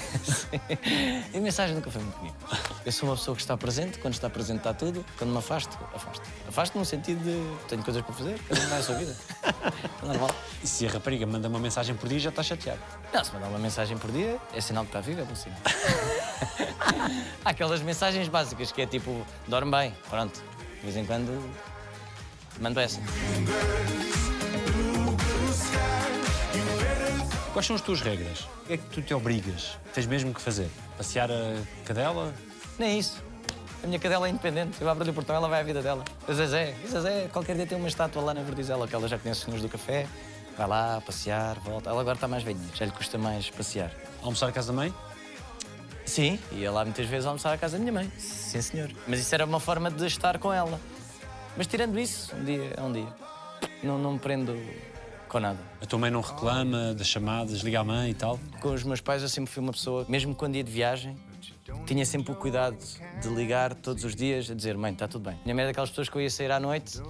[1.33, 2.37] E a mensagem nunca foi muito comigo.
[2.85, 5.79] Eu sou uma pessoa que está presente, quando está presente está tudo, quando me afasto,
[5.95, 6.23] afasto.
[6.49, 9.17] Afasto no sentido de tenho coisas para fazer, cada um vai a sua vida.
[10.03, 10.31] É normal.
[10.63, 12.81] E se a rapariga manda uma mensagem por dia, já estás chateado.
[13.15, 15.59] Não, se mandar uma mensagem por dia, é sinal que está vivo, é bom sinal.
[17.45, 20.43] Há aquelas mensagens básicas que é tipo, dorme bem, pronto.
[20.77, 21.51] De vez em quando,
[22.61, 23.01] mando essa.
[27.53, 28.41] Quais são as tuas regras?
[28.63, 29.79] O que é que tu te obrigas?
[29.93, 30.71] Tens mesmo que fazer?
[30.97, 32.33] Passear a cadela?
[32.79, 33.23] Nem isso.
[33.85, 34.81] A minha cadela é independente.
[34.81, 36.05] Eu abro-lhe o portão, ela vai à vida dela.
[36.27, 39.19] A Zezé, a Zezé, qualquer dia tem uma estátua lá na Verdizela, que ela já
[39.19, 40.07] conhece os senhores do café.
[40.57, 41.91] Vai lá, passear, volta.
[41.91, 43.91] Ela agora está mais velhinha, já lhe custa mais passear.
[44.23, 44.95] Almoçar a casa da mãe?
[46.05, 48.11] Sim, ia lá muitas vezes almoçar à casa da minha mãe.
[48.19, 48.91] Sim, senhor.
[49.07, 50.79] Mas isso era uma forma de estar com ela.
[51.57, 53.09] Mas tirando isso, um dia é um dia.
[53.83, 54.57] Não, não me prendo
[55.29, 55.59] com nada.
[55.81, 58.39] A tua mãe não reclama das chamadas, liga à mãe e tal?
[58.61, 61.17] Com os meus pais eu sempre fui uma pessoa, mesmo quando ia de viagem,
[61.87, 62.77] tinha sempre o cuidado
[63.21, 65.39] de ligar todos os dias a dizer: Mãe, está tudo bem.
[65.45, 67.01] Minha mãe é daquelas pessoas que eu ia sair à noite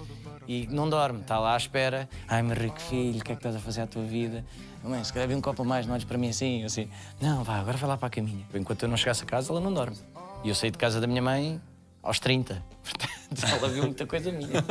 [0.47, 2.09] e não dorme, está lá à espera.
[2.27, 4.43] Ai, meu rico filho, o que é que estás a fazer à tua vida?
[4.83, 6.63] Mãe, se calhar um copo a mais, não olhes para mim assim.
[6.63, 6.89] Assim:
[7.21, 8.45] Não, vá, agora vai lá para a caminha.
[8.53, 9.97] Enquanto eu não chegasse a casa, ela não dorme.
[10.43, 11.61] E eu saí de casa da minha mãe
[12.01, 12.63] aos 30.
[13.33, 14.63] Portanto, ela viu muita coisa minha.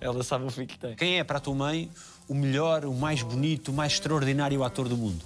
[0.00, 0.94] ela sabe o filho que tem.
[0.94, 1.90] Quem é para a tua mãe
[2.28, 5.24] o melhor, o mais bonito, o mais extraordinário ator do mundo?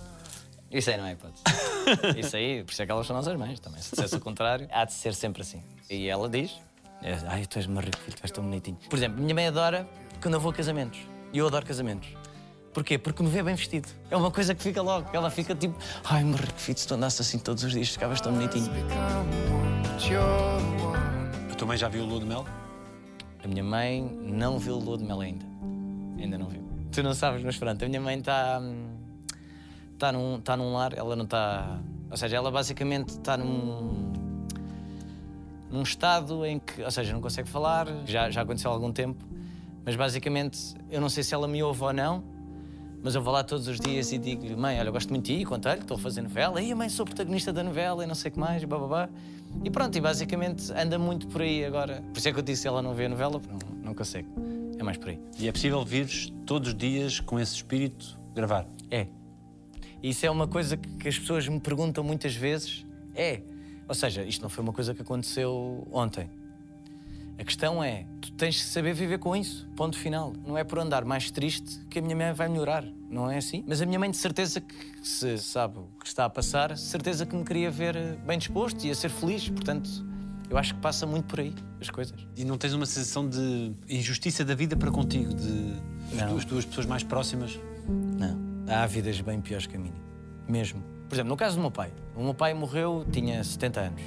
[0.71, 1.43] Isso aí não é hipótese.
[2.17, 3.81] Isso aí, por isso é que elas são nossas mães também.
[3.83, 5.63] Se dissesse o contrário, há de ser sempre assim.
[5.89, 6.53] E ela diz:
[7.29, 8.77] Ai, tu és filho, tu és tão bonitinho.
[8.89, 9.89] Por exemplo, minha mãe adora
[10.21, 11.01] quando eu vou a casamentos.
[11.33, 12.09] E eu adoro casamentos.
[12.73, 12.99] Porquê?
[12.99, 13.89] Porque me vê bem vestido.
[14.11, 15.09] É uma coisa que fica logo.
[15.13, 16.25] Ela fica tipo: Ai,
[16.57, 18.71] filho, se tu andasses assim todos os dias, ficavas tão bonitinho.
[21.51, 22.47] A tua mãe já viu o Lua de Mel?
[23.43, 25.47] A minha mãe não viu o lua de mel ainda.
[26.19, 26.63] Ainda não viu.
[26.93, 28.61] Tu não sabes, mas pronto, a minha mãe está.
[29.95, 31.81] Está num, tá num lar, ela não está.
[32.11, 34.10] Ou seja, ela basicamente está num.
[35.71, 36.83] Num estado em que.
[36.83, 39.25] Ou seja, não consegue falar, já, já aconteceu há algum tempo,
[39.85, 42.25] mas basicamente eu não sei se ela me ouve ou não,
[43.03, 45.39] mas eu vou lá todos os dias e digo-lhe: Mãe, olha, eu gosto muito de
[45.39, 48.15] ti, conta-lhe, estou a fazer novela, e a mãe sou protagonista da novela e não
[48.15, 49.09] sei o que mais, babá.
[49.65, 52.03] E pronto, e basicamente anda muito por aí agora.
[52.13, 54.29] Por isso é que eu disse: ela não vê a novela, porque não, não consegue.
[54.79, 55.21] É mais por aí.
[55.39, 58.67] E é possível vires todos os dias com esse espírito gravar?
[58.91, 59.07] É.
[60.03, 62.87] Isso é uma coisa que que as pessoas me perguntam muitas vezes.
[63.15, 63.41] É.
[63.91, 66.31] Ou seja, isto não foi uma coisa que aconteceu ontem.
[67.37, 69.69] A questão é, tu tens de saber viver com isso.
[69.75, 70.33] Ponto final.
[70.47, 72.85] Não é por andar mais triste que a minha mãe vai melhorar.
[73.11, 73.65] Não é assim?
[73.67, 76.79] Mas a minha mãe, de certeza que se sabe o que está a passar, de
[76.81, 79.49] certeza que me queria ver eh, bem disposto e a ser feliz.
[79.49, 79.91] Portanto,
[80.49, 82.15] eu acho que passa muito por aí as coisas.
[82.37, 85.73] E não tens uma sensação de injustiça da vida para contigo, de
[86.13, 86.37] as Não.
[86.37, 87.59] duas pessoas mais próximas?
[87.89, 88.39] Não.
[88.73, 90.01] Há vidas bem piores que a minha.
[90.49, 90.81] Mesmo.
[91.11, 91.91] Por exemplo, no caso do meu pai.
[92.15, 94.03] O meu pai morreu, tinha 70 anos.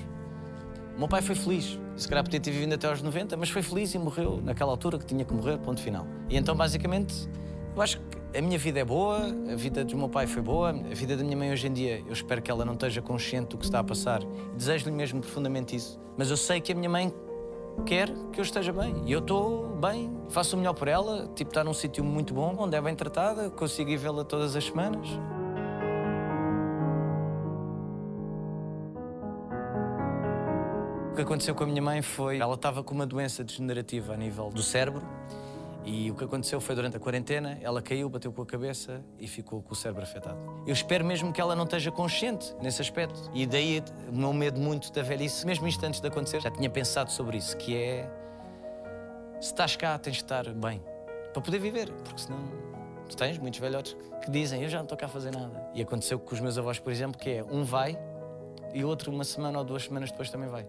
[0.95, 1.77] O meu pai foi feliz.
[1.97, 4.97] Se calhar podia ter vivido até aos 90, mas foi feliz e morreu naquela altura
[4.97, 6.07] que tinha que morrer, ponto final.
[6.29, 7.27] E então, basicamente,
[7.75, 9.17] eu acho que a minha vida é boa,
[9.51, 12.01] a vida do meu pai foi boa, a vida da minha mãe hoje em dia,
[12.07, 14.21] eu espero que ela não esteja consciente do que está a passar.
[14.55, 15.99] Desejo-lhe mesmo profundamente isso.
[16.17, 17.13] Mas eu sei que a minha mãe
[17.85, 19.03] quer que eu esteja bem.
[19.05, 22.55] E eu estou bem, faço o melhor por ela, tipo, está num sítio muito bom,
[22.57, 25.05] onde é bem tratada, consigo ir vê-la todas as semanas.
[31.13, 32.39] O que aconteceu com a minha mãe foi.
[32.39, 35.03] Ela estava com uma doença degenerativa a nível do cérebro.
[35.85, 39.27] E o que aconteceu foi durante a quarentena, ela caiu, bateu com a cabeça e
[39.27, 40.39] ficou com o cérebro afetado.
[40.65, 43.29] Eu espero mesmo que ela não esteja consciente nesse aspecto.
[43.31, 46.67] E daí o meu medo muito da velhice, mesmo isto antes de acontecer, já tinha
[46.67, 48.09] pensado sobre isso, que é
[49.39, 50.81] se estás cá, tens de estar bem
[51.31, 52.39] para poder viver, porque senão
[53.07, 55.63] tu tens muitos velhotes que dizem eu já não estou cá a fazer nada.
[55.75, 57.99] E aconteceu com os meus avós, por exemplo, que é um vai
[58.73, 60.65] e o outro uma semana ou duas semanas depois também vai.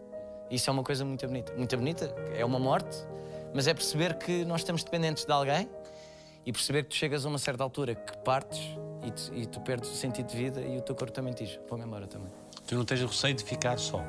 [0.54, 1.52] Isso é uma coisa muito bonita.
[1.56, 2.96] Muito bonita, é uma morte,
[3.52, 5.68] mas é perceber que nós estamos dependentes de alguém
[6.46, 8.60] e perceber que tu chegas a uma certa altura que partes
[9.02, 11.58] e tu, e tu perdes o sentido de vida e o teu corpo também diz,
[11.68, 12.30] vou-me embora também.
[12.68, 14.00] Tu não tens receio de ficar só?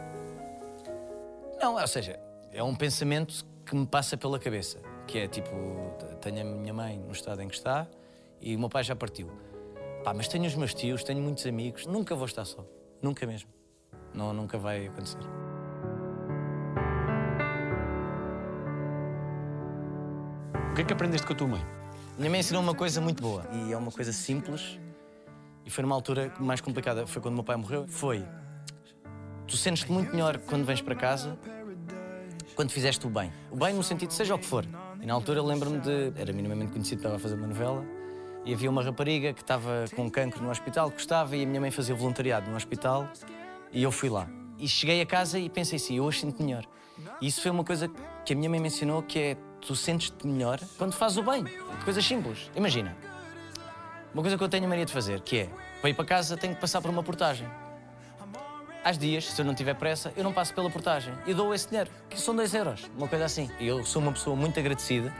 [1.59, 2.19] Não, ou seja,
[2.53, 4.77] é um pensamento que me passa pela cabeça,
[5.07, 5.49] que é tipo,
[6.21, 7.87] tenho a minha mãe no estado em que está
[8.39, 9.31] e o meu pai já partiu.
[10.03, 12.63] Pá, mas tenho os meus tios, tenho muitos amigos, nunca vou estar só,
[13.01, 13.49] nunca mesmo.
[14.13, 15.44] Não, nunca vai acontecer.
[20.75, 21.65] Que é que aprendeste com a tua mãe?
[22.17, 24.77] Minha mãe ensinou uma coisa muito boa e é uma coisa simples
[25.65, 27.85] e foi numa altura mais complicada, foi quando o meu pai morreu.
[27.87, 28.25] Foi,
[29.47, 31.37] tu sentes-te muito melhor quando vens para casa
[32.55, 33.31] quando fizeste o bem.
[33.51, 34.65] O bem no sentido, seja o que for.
[35.01, 37.85] E na altura eu lembro-me de, era minimamente conhecido, estava a fazer uma novela
[38.43, 41.61] e havia uma rapariga que estava com cancro no hospital, que gostava e a minha
[41.61, 43.09] mãe fazia voluntariado no hospital
[43.71, 44.27] e eu fui lá.
[44.57, 46.65] E cheguei a casa e pensei assim, eu hoje sinto melhor.
[47.21, 47.89] E isso foi uma coisa
[48.25, 51.43] que a minha mãe me ensinou, que é tu sentes-te melhor quando fazes o bem.
[51.83, 52.49] Coisas simples.
[52.55, 52.95] Imagina,
[54.13, 55.49] uma coisa que eu tenho a mania de fazer, que é,
[55.81, 57.47] para ir para casa tenho que passar por uma portagem.
[58.83, 61.67] Às dias, se eu não tiver pressa, eu não passo pela portagem e dou esse
[61.67, 63.49] dinheiro, que são 2 euros, uma coisa assim.
[63.59, 65.11] E eu sou uma pessoa muito agradecida,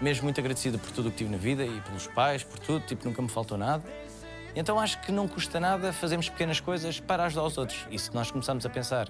[0.00, 2.86] mesmo muito agradecida por tudo o que tive na vida e pelos pais, por tudo,
[2.86, 3.82] tipo, nunca me faltou nada.
[4.54, 7.86] Então acho que não custa nada fazermos pequenas coisas para ajudar os outros.
[7.90, 9.08] E se nós começarmos a pensar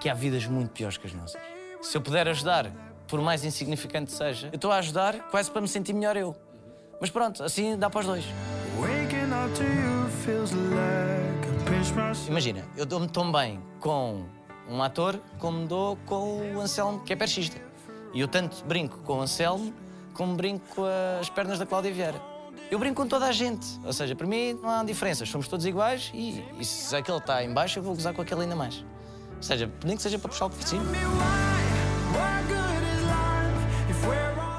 [0.00, 1.40] que há vidas muito piores que as nossas.
[1.82, 2.72] Se eu puder ajudar,
[3.08, 6.36] por mais insignificante seja, eu estou a ajudar quase para me sentir melhor eu.
[7.00, 8.24] Mas pronto, assim dá para os dois.
[12.28, 14.24] Imagina, eu dou-me tão bem com
[14.68, 17.58] um ator como dou com o Anselmo, que é perchista.
[18.12, 19.72] E eu tanto brinco com o Anselmo
[20.12, 20.84] como brinco com
[21.20, 22.20] as pernas da Cláudia Vieira.
[22.70, 25.64] Eu brinco com toda a gente, ou seja, para mim não há diferenças, somos todos
[25.64, 28.84] iguais e, e se aquele está em baixo eu vou gozar com aquele ainda mais.
[29.36, 30.84] Ou seja, nem que seja para puxar o por cima.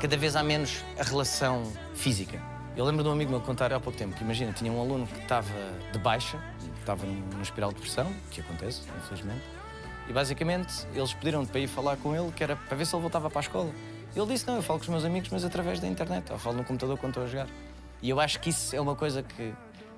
[0.01, 1.61] Cada vez há menos a relação
[1.93, 2.41] física.
[2.77, 5.05] Eu lembro de um amigo meu contar há pouco tempo que, imagina, tinha um aluno
[5.05, 5.51] que estava
[5.91, 6.41] de baixa,
[6.79, 9.41] estava numa espiral de depressão, que acontece, infelizmente,
[10.07, 13.01] e basicamente eles pediram para ir falar com ele, que era para ver se ele
[13.01, 13.69] voltava para a escola.
[14.15, 16.55] Ele disse: Não, eu falo com os meus amigos, mas através da internet, eu falo
[16.55, 17.47] no computador quando estou a jogar.
[18.01, 19.53] E eu acho que isso é uma coisa que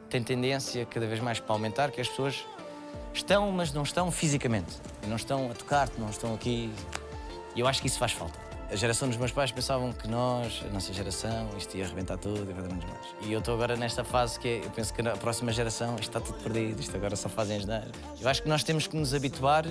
[0.10, 2.44] tem tendência cada vez mais para aumentar, que as pessoas
[3.14, 4.80] estão, mas não estão fisicamente.
[5.08, 6.74] Não estão a tocar-te, não estão aqui.
[7.56, 8.51] E eu acho que isso faz falta.
[8.72, 12.50] A geração dos meus pais pensavam que nós, a nossa geração, isto ia arrebentar tudo
[12.50, 13.06] e vai dar mais.
[13.22, 16.04] E eu estou agora nesta fase que é, eu penso que na próxima geração isto
[16.04, 17.92] está tudo perdido, isto agora só fazem asneira.
[18.22, 19.66] Eu acho que nós temos que nos habituar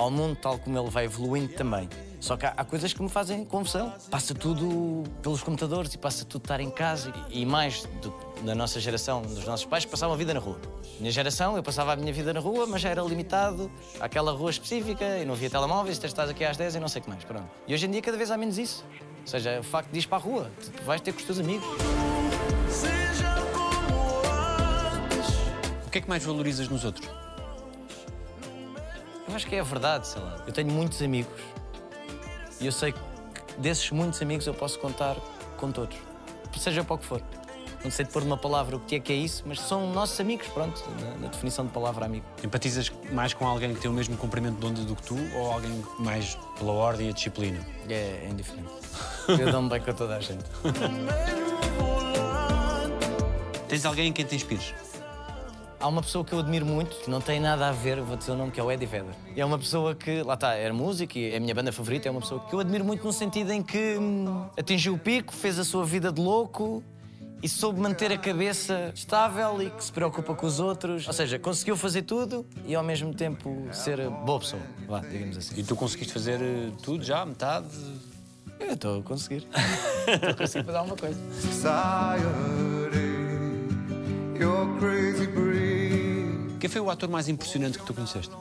[0.00, 1.88] ao mundo tal como ele vai evoluindo também.
[2.20, 3.92] Só que há, há coisas que me fazem confusão.
[4.10, 7.12] Passa tudo pelos computadores e passa tudo estar em casa.
[7.30, 10.40] E, e mais do, da nossa geração, dos nossos pais, que passavam a vida na
[10.40, 10.58] rua.
[10.98, 14.50] Minha geração, eu passava a minha vida na rua, mas já era limitado àquela rua
[14.50, 17.10] específica e não havia telemóveis, tu estás aqui às 10 e não sei o que
[17.10, 17.24] mais.
[17.24, 17.48] Pronto.
[17.66, 18.84] E hoje em dia cada vez há menos isso.
[19.22, 21.38] Ou seja, o facto de ir para a rua, tu vais ter com os teus
[21.38, 21.66] amigos.
[22.68, 23.98] seja como
[25.06, 25.86] antes.
[25.86, 27.29] O que é que mais valorizas nos outros?
[29.30, 30.42] Eu acho que é a verdade, sei lá.
[30.44, 31.32] Eu tenho muitos amigos
[32.60, 32.98] e eu sei que
[33.58, 35.16] desses muitos amigos eu posso contar
[35.56, 35.96] com todos,
[36.58, 37.22] seja para o que for.
[37.84, 40.18] Não sei de pôr numa palavra o que é que é isso, mas são nossos
[40.20, 42.26] amigos, pronto, na, na definição de palavra amigo.
[42.42, 45.52] Empatizas mais com alguém que tem o mesmo comprimento de onda do que tu ou
[45.52, 47.64] alguém mais pela ordem e a disciplina?
[47.88, 48.68] É, é indiferente.
[49.28, 50.44] Eu dou-me bem com toda a gente.
[53.68, 54.74] Tens alguém em quem te inspires?
[55.80, 58.32] Há uma pessoa que eu admiro muito, que não tem nada a ver, vou dizer
[58.32, 59.14] o nome, que é o Eddie Vedder.
[59.34, 62.06] E é uma pessoa que, lá está, era músico e é a minha banda favorita,
[62.06, 65.32] é uma pessoa que eu admiro muito no sentido em que hum, atingiu o pico,
[65.32, 66.84] fez a sua vida de louco
[67.42, 71.06] e soube manter a cabeça estável e que se preocupa com os outros.
[71.06, 75.58] Ou seja, conseguiu fazer tudo e ao mesmo tempo ser boa pessoa, vá, digamos assim.
[75.58, 77.68] E tu conseguiste fazer eh, tudo já, metade?
[78.58, 79.46] Eu estou a conseguir.
[80.06, 81.18] Estou a conseguir fazer alguma coisa.
[86.58, 88.34] Quem foi o ator mais impressionante que tu conheceste?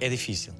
[0.00, 0.52] É difícil.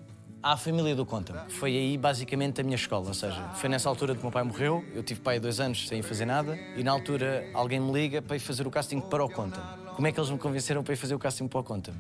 [0.43, 1.51] Há a família do Conta-me.
[1.51, 4.43] Foi aí basicamente a minha escola, ou seja, foi nessa altura que o meu pai
[4.43, 8.23] morreu, eu tive pai dois anos sem fazer nada, e na altura alguém me liga
[8.23, 9.93] para ir fazer o casting para o Conta-me.
[9.95, 11.99] Como é que eles me convenceram para ir fazer o casting para o Conta-me?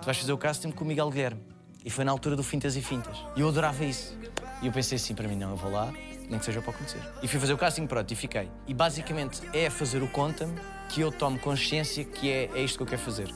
[0.00, 1.40] Tu vais fazer o casting com o Miguel Guilherme.
[1.84, 3.16] E foi na altura do Fintas e Fintas.
[3.34, 4.16] E eu adorava isso.
[4.60, 5.92] E eu pensei assim para mim, não, eu vou lá,
[6.28, 7.00] nem que seja para o conhecer.
[7.22, 8.48] E fui fazer o casting, pronto, e fiquei.
[8.66, 10.54] E basicamente é a fazer o Conta-me
[10.92, 13.32] que eu tomo consciência que é, é isto que eu quero fazer.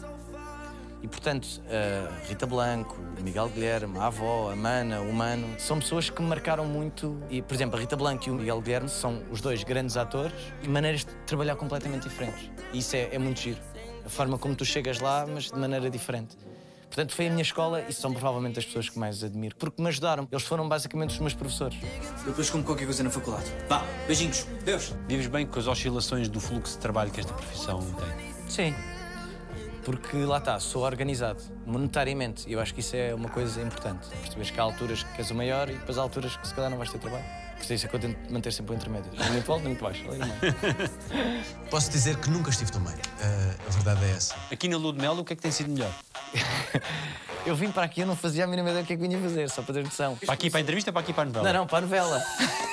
[1.03, 6.11] E portanto, a Rita Blanco, Miguel Guilherme, a avó, a Mana, o Mano, são pessoas
[6.11, 7.19] que me marcaram muito.
[7.31, 10.35] E, por exemplo, a Rita Blanco e o Miguel Guilherme são os dois grandes atores
[10.63, 12.51] e maneiras de trabalhar completamente diferentes.
[12.73, 13.61] E isso é, é muito giro.
[14.05, 16.37] A forma como tu chegas lá, mas de maneira diferente.
[16.97, 19.89] Portanto, foi a minha escola e são provavelmente as pessoas que mais admiro, porque me
[19.89, 20.27] ajudaram.
[20.33, 21.77] Eles foram basicamente os meus professores.
[22.25, 23.53] Eu depois como qualquer coisa na faculdade.
[23.69, 24.47] Vá, beijinhos.
[24.65, 24.95] Deus.
[25.07, 28.49] Vives bem com as oscilações do fluxo de trabalho que esta profissão tem?
[28.49, 28.75] Sim.
[29.85, 32.49] Porque lá está, sou organizado, monetariamente.
[32.49, 34.09] E eu acho que isso é uma coisa importante.
[34.23, 36.71] Percebes que há alturas que és o maior e depois há alturas que se calhar
[36.71, 37.46] não vais ter trabalho.
[37.59, 39.11] Por isso é que eu tento manter sempre o intermédio.
[39.19, 40.05] Nem muito alto, nem muito baixo.
[41.71, 42.95] Posso dizer que nunca estive tão bem.
[43.21, 44.35] Ah, a verdade é essa.
[44.51, 45.93] Aqui na Lua de Mel, o que é que tem sido melhor?
[47.47, 49.21] Eu vim para aqui, eu não fazia a mínima ideia do que é que vinha
[49.21, 50.17] fazer, só para ter noção.
[50.17, 51.45] Para aqui, para a entrevista ou para aqui, para a novela?
[51.45, 52.21] Não, não, para a novela.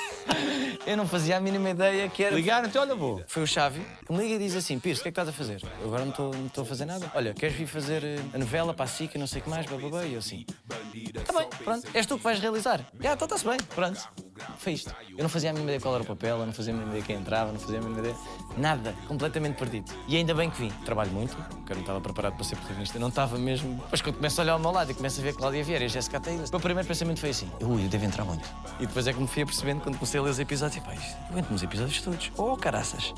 [0.85, 2.35] Eu não fazia a mínima ideia que era.
[2.35, 3.23] Ligaram-te, olha, vou.
[3.27, 5.29] Foi o Xavi que me liga e diz assim: Pires, o que é que estás
[5.29, 5.61] a fazer?
[5.79, 7.09] Eu agora não estou não estou a fazer nada.
[7.15, 9.49] Olha, queres vir fazer eh, a novela para a SIC e não sei o que
[9.49, 10.03] mais, blá, blá, blá.
[10.03, 10.45] E eu assim:
[10.93, 12.81] Está bem, pronto, és tu que vais realizar.
[12.99, 14.09] Já, então está-se bem, pronto.
[14.57, 14.93] Foi isto.
[15.17, 16.91] Eu não fazia a mínima ideia qual era o papel, eu não fazia a mínima
[16.91, 18.15] ideia quem entrava, não fazia a mínima ideia.
[18.57, 19.91] Nada, completamente perdido.
[20.07, 20.69] E ainda bem que vim.
[20.85, 22.97] Trabalho muito, porque eu não estava preparado para ser protagonista.
[22.99, 23.75] Não estava mesmo.
[23.83, 25.89] Depois quando começo a olhar ao meu lado e começo a ver Cláudia Vieira e
[25.89, 28.47] Jéssica Taylor, o meu primeiro pensamento foi assim: Ui, eu devo entrar muito.
[28.79, 31.17] E depois é que me fui apercebendo quando comecei a ler os episódios: Pá, isto-
[31.31, 32.31] eu entro nos episódios todos.
[32.37, 33.13] Oh, caraças.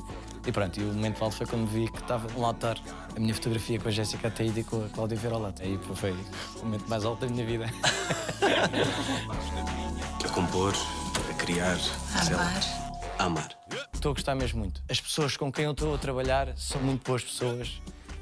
[0.48, 2.78] E pronto, e o momento alto foi quando vi que estava um altar
[3.16, 5.60] a minha fotografia com a Jéssica Taída e com a Cláudia Vieira ao lado.
[5.60, 7.66] Aí foi o momento mais alto da minha vida.
[10.24, 10.74] A compor,
[11.46, 12.52] criar, sei lá,
[13.20, 13.50] a amar.
[13.94, 14.82] Estou a gostar mesmo muito.
[14.90, 17.82] As pessoas com quem eu estou a trabalhar são muito boas pessoas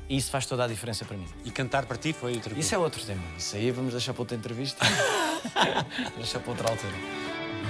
[0.09, 1.27] E isso faz toda a diferença para mim.
[1.45, 3.23] E cantar para ti foi outra Isso é outro tema.
[3.37, 4.85] Isso aí vamos deixar para outra entrevista.
[6.17, 6.93] deixar para outra altura.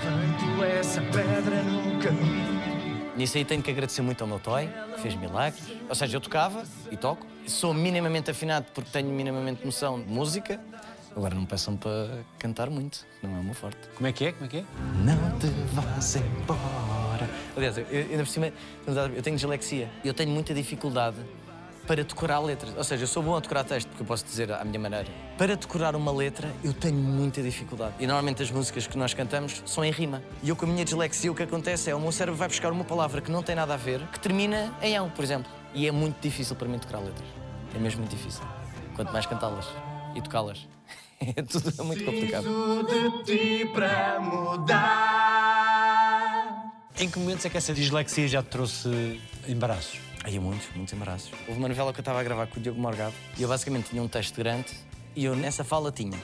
[0.03, 3.13] Levanto essa pedra no caminho.
[3.15, 5.63] Nisso aí tenho que agradecer muito ao meu toy, que fez milagres.
[5.87, 7.27] Ou seja, eu tocava e toco.
[7.45, 10.59] Sou minimamente afinado porque tenho minimamente noção de música.
[11.15, 13.77] Agora não peçam para cantar muito, não é meu forte.
[13.95, 14.31] Como é que é?
[14.31, 14.65] Como é que é?
[15.03, 17.29] Não te vás embora.
[17.55, 18.51] Aliás, eu, eu, ainda por cima,
[19.15, 19.89] eu tenho dislexia.
[20.03, 21.17] Eu tenho muita dificuldade
[21.85, 22.73] para decorar letras.
[22.75, 25.07] Ou seja, eu sou bom a decorar texto, porque eu posso dizer à minha maneira.
[25.37, 27.93] Para decorar uma letra, eu tenho muita dificuldade.
[27.99, 30.23] E normalmente as músicas que nós cantamos são em rima.
[30.41, 32.71] E eu, com a minha dislexia, o que acontece é o meu cérebro vai buscar
[32.71, 35.51] uma palavra que não tem nada a ver, que termina em ão, por exemplo.
[35.73, 37.27] E é muito difícil para mim decorar letras.
[37.75, 38.43] É mesmo muito difícil.
[38.95, 39.67] Quanto mais cantá-las
[40.15, 40.67] e tocá-las.
[41.35, 42.43] É tudo muito complicado.
[42.43, 45.53] Preciso de ti para mudar.
[46.99, 49.99] Em que momentos é que essa dislexia já te trouxe embaraços?
[50.23, 51.31] Aí muitos, muitos embaraços.
[51.47, 53.89] Houve uma novela que eu estava a gravar com o Diogo Morgado e eu basicamente
[53.89, 54.73] tinha um texto grande
[55.15, 56.17] e eu nessa fala tinha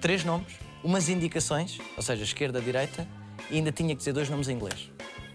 [0.00, 3.06] três nomes, umas indicações, ou seja, esquerda, direita,
[3.50, 4.90] e ainda tinha que dizer dois nomes em inglês.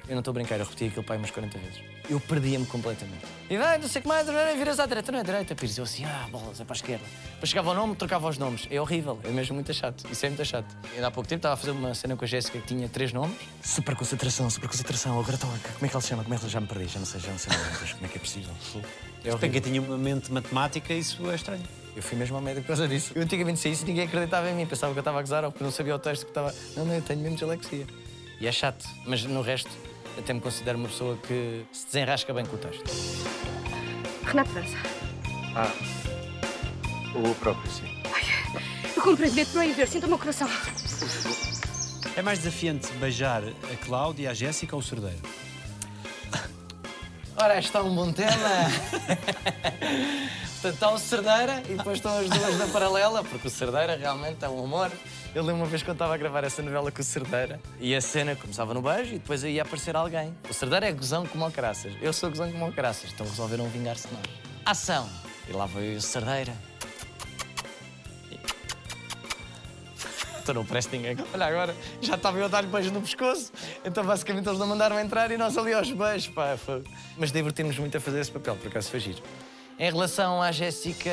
[0.07, 1.81] Eu não estou a brincar, eu repeti aquilo pai umas 40 vezes.
[2.07, 3.25] Eu perdia-me completamente.
[3.49, 5.77] E vai, não sei o que mais, viras à direita, não é direita, Pires.
[5.77, 7.03] Eu assim, ah, bolas, é para a esquerda.
[7.33, 8.67] Depois chegava o nome, trocava os nomes.
[8.69, 10.05] É horrível, é mesmo muito chato.
[10.11, 10.67] Isso é muito chato.
[10.93, 13.11] Ainda há pouco tempo estava a fazer uma cena com a Jéssica que tinha três
[13.11, 13.35] nomes.
[13.63, 15.19] Super concentração, super concentração.
[15.19, 16.23] Agora estou, como é que ela se chama?
[16.23, 16.87] Como é que ela já me perdi?
[16.87, 17.53] Já não sei, já não sei
[17.93, 18.53] como é que é possível.
[19.25, 21.63] É Para quem tinha uma mente matemática, isso é estranho.
[21.95, 23.11] Eu fui mesmo ao médico por causa disso.
[23.15, 24.67] Eu antigamente sei isso e ninguém acreditava em mim.
[24.67, 26.53] Pensava que eu estava a gozar ou porque não sabia o texto que estava.
[26.77, 27.87] Não, não, eu tenho mesmo dislexia.
[28.39, 29.71] E é chato, mas no resto,
[30.17, 32.83] até me considero uma pessoa que se desenrasca bem com o texto.
[34.23, 34.77] Renato França.
[35.55, 35.71] Ah,
[37.15, 37.85] o próprio, sim.
[38.95, 40.49] Eu comprei bilhete para ir ver, sinto o meu coração.
[42.15, 45.21] É mais desafiante beijar a Cláudia, a Jéssica ou o Cerdeiro?
[47.37, 48.71] Ora, está um bom tema.
[50.61, 54.43] Portanto, está o Cerdeira e depois estão as duas na paralela, porque o Cerdeira realmente
[54.43, 54.89] é um amor.
[55.35, 57.99] Eu lembro uma vez eu estava a gravar essa novela com o Cerdeira e a
[57.99, 60.33] cena começava no beijo e depois ia aparecer alguém.
[60.49, 61.91] O Cerdeira é gozão como o caraças.
[62.01, 63.11] Eu sou gozão como o caraças.
[63.11, 64.23] Então resolveram vingar-se nós.
[64.65, 65.09] Ação!
[65.49, 66.55] E lá veio o Cerdeira.
[70.41, 71.17] Então não parece ninguém.
[71.33, 73.51] Olha agora, já estava eu a dar-lhe beijos no pescoço.
[73.83, 76.55] Então basicamente eles não mandaram entrar e nós ali aos beijos, pá.
[76.55, 76.81] Foi.
[77.17, 79.21] Mas divertimos muito a fazer esse papel, por acaso foi giro.
[79.77, 81.11] Em relação à Jéssica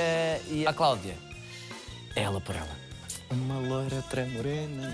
[0.49, 1.17] e à Cláudia,
[2.15, 2.92] é ela por ela.
[3.33, 4.93] Uma loira tremorena.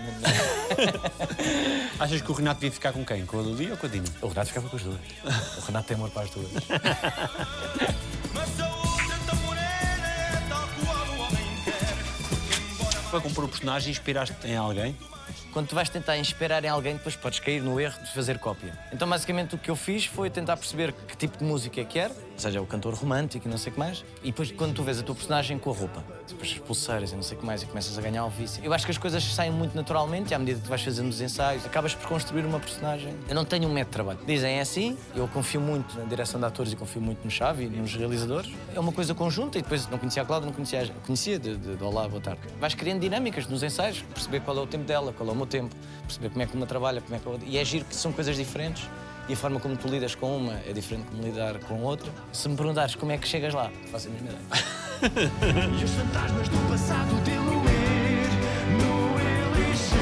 [1.99, 3.27] Achas que o Renato devia ficar com quem?
[3.27, 4.07] Com a Lili ou com a Dina?
[4.23, 5.01] O Renato ficava com as duas.
[5.59, 6.51] O Renato tem amor para as duas.
[13.11, 14.95] Para compor o personagem, inspiraste em alguém?
[15.51, 18.79] Quando tu vais tentar inspirar em alguém, depois podes cair no erro de fazer cópia.
[18.93, 21.99] Então, basicamente, o que eu fiz foi tentar perceber que tipo de música é que
[21.99, 24.73] era, ou seja, o cantor romântico e não sei o que mais, e depois, quando
[24.73, 27.41] tu vês a tua personagem com a roupa, depois as pulseiras e não sei o
[27.41, 28.65] que mais, e começas a ganhar o vício.
[28.65, 31.21] Eu acho que as coisas saem muito naturalmente, e à medida que vais fazendo os
[31.21, 33.13] ensaios, acabas por construir uma personagem.
[33.29, 34.19] Eu não tenho um método de trabalho.
[34.25, 37.65] Dizem é assim, eu confio muito na direção de atores e confio muito no Chave
[37.65, 38.53] e nos realizadores.
[38.73, 41.57] É uma coisa conjunta, e depois não conhecia a Cláudia, não conhecia, a- conhecia de,
[41.57, 42.41] de, de Olá, boa tarde.
[42.61, 45.47] Vais criando dinâmicas nos ensaios, perceber qual é o tempo dela, qual é o meu
[45.47, 47.49] tempo, perceber como é que uma trabalha, como é que a outra.
[47.49, 48.89] E é giro que são coisas diferentes.
[49.29, 52.11] E a forma como tu lidas com uma é diferente de como lidar com outra.
[52.33, 54.43] Se me perguntares como é que chegas lá, faço a mesma ideia.
[55.81, 58.29] E os fantasmas do passado diluir
[58.73, 59.17] no
[59.61, 59.99] elixir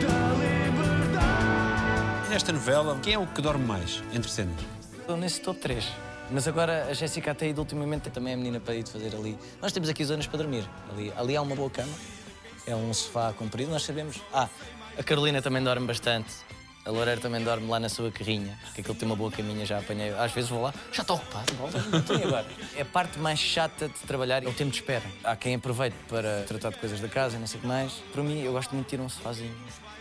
[0.00, 0.32] da
[0.72, 2.30] liberdade.
[2.30, 4.56] Nesta novela, quem é o que dorme mais entre cenas?
[4.98, 5.86] Estou nesse top 3.
[6.32, 9.38] Mas agora a Jéssica tem ido ultimamente também é a menina para ir fazer ali.
[9.60, 10.68] Nós temos aqui zonas para dormir.
[10.90, 11.92] Ali, ali há uma boa cama,
[12.66, 14.20] é um sofá comprido, nós sabemos.
[14.32, 14.48] Ah,
[14.98, 16.32] a Carolina também dorme bastante.
[16.84, 19.78] A Loureiro também dorme lá na sua carrinha, porque aquilo tem uma boa caminha, já
[19.78, 20.10] apanhei.
[20.10, 22.44] Às vezes vou lá, já estou ocupado, volta, não estou e agora.
[22.74, 25.04] É a parte mais chata de trabalhar, é o tempo de espera.
[25.22, 27.92] Há quem aproveite para tratar de coisas da casa e não sei o que mais.
[28.12, 29.54] Para mim, eu gosto muito de ir um sofazinho,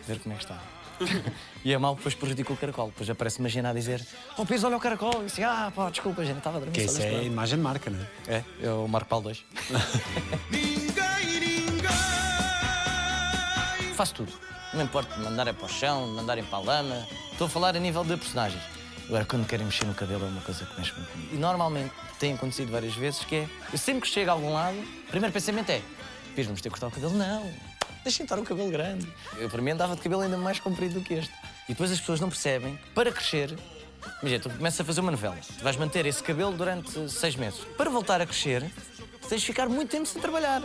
[0.07, 0.59] ver como é que está.
[1.63, 2.87] E é mal, depois prejudica o caracol.
[2.87, 4.03] Depois aparece uma Gina a dizer:
[4.35, 5.21] Oh, Pires, olha o caracol.
[5.21, 6.73] E assim, ah, pá, desculpa, Gina, estava a dormir.
[6.73, 8.05] Que isso é imagem de marca, não é?
[8.25, 9.45] para lá." É, o Marco Paulo 2.
[13.95, 14.33] Faço tudo.
[14.73, 17.07] Não importa de mandarem para o chão, de mandarem para a lama.
[17.31, 18.63] Estou a falar a nível de personagens.
[19.07, 21.33] Agora, quando querem mexer no cabelo, é uma coisa que mexe muito.
[21.33, 23.49] E normalmente tem acontecido várias vezes que é.
[23.71, 25.81] Eu sempre que chego a algum lado, o primeiro pensamento é:
[26.33, 27.13] Pires, vamos ter que cortar o cabelo?
[27.17, 27.51] Não.
[28.03, 29.05] Deixem estar o cabelo grande.
[29.37, 31.33] Eu, para mim, andava de cabelo ainda mais comprido do que este.
[31.67, 33.53] E depois as pessoas não percebem que para crescer.
[34.21, 37.59] Imagina, tu começas a fazer uma novela, tu vais manter esse cabelo durante seis meses.
[37.77, 38.71] Para voltar a crescer,
[39.27, 40.61] tens de ficar muito tempo sem trabalhar.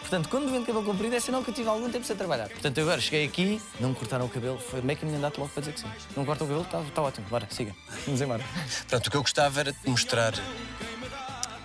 [0.00, 2.48] Portanto, quando vem de cabelo comprido, é sinal que eu tive algum tempo sem trabalhar.
[2.48, 5.20] Portanto, eu agora cheguei aqui, não me cortaram o cabelo, foi meio que a minha
[5.20, 5.88] data logo para dizer que sim.
[6.16, 7.74] Não cortam o cabelo, está tá ótimo, bora, siga.
[8.06, 8.44] Vamos embora.
[8.88, 10.34] Pronto, o que eu gostava era de mostrar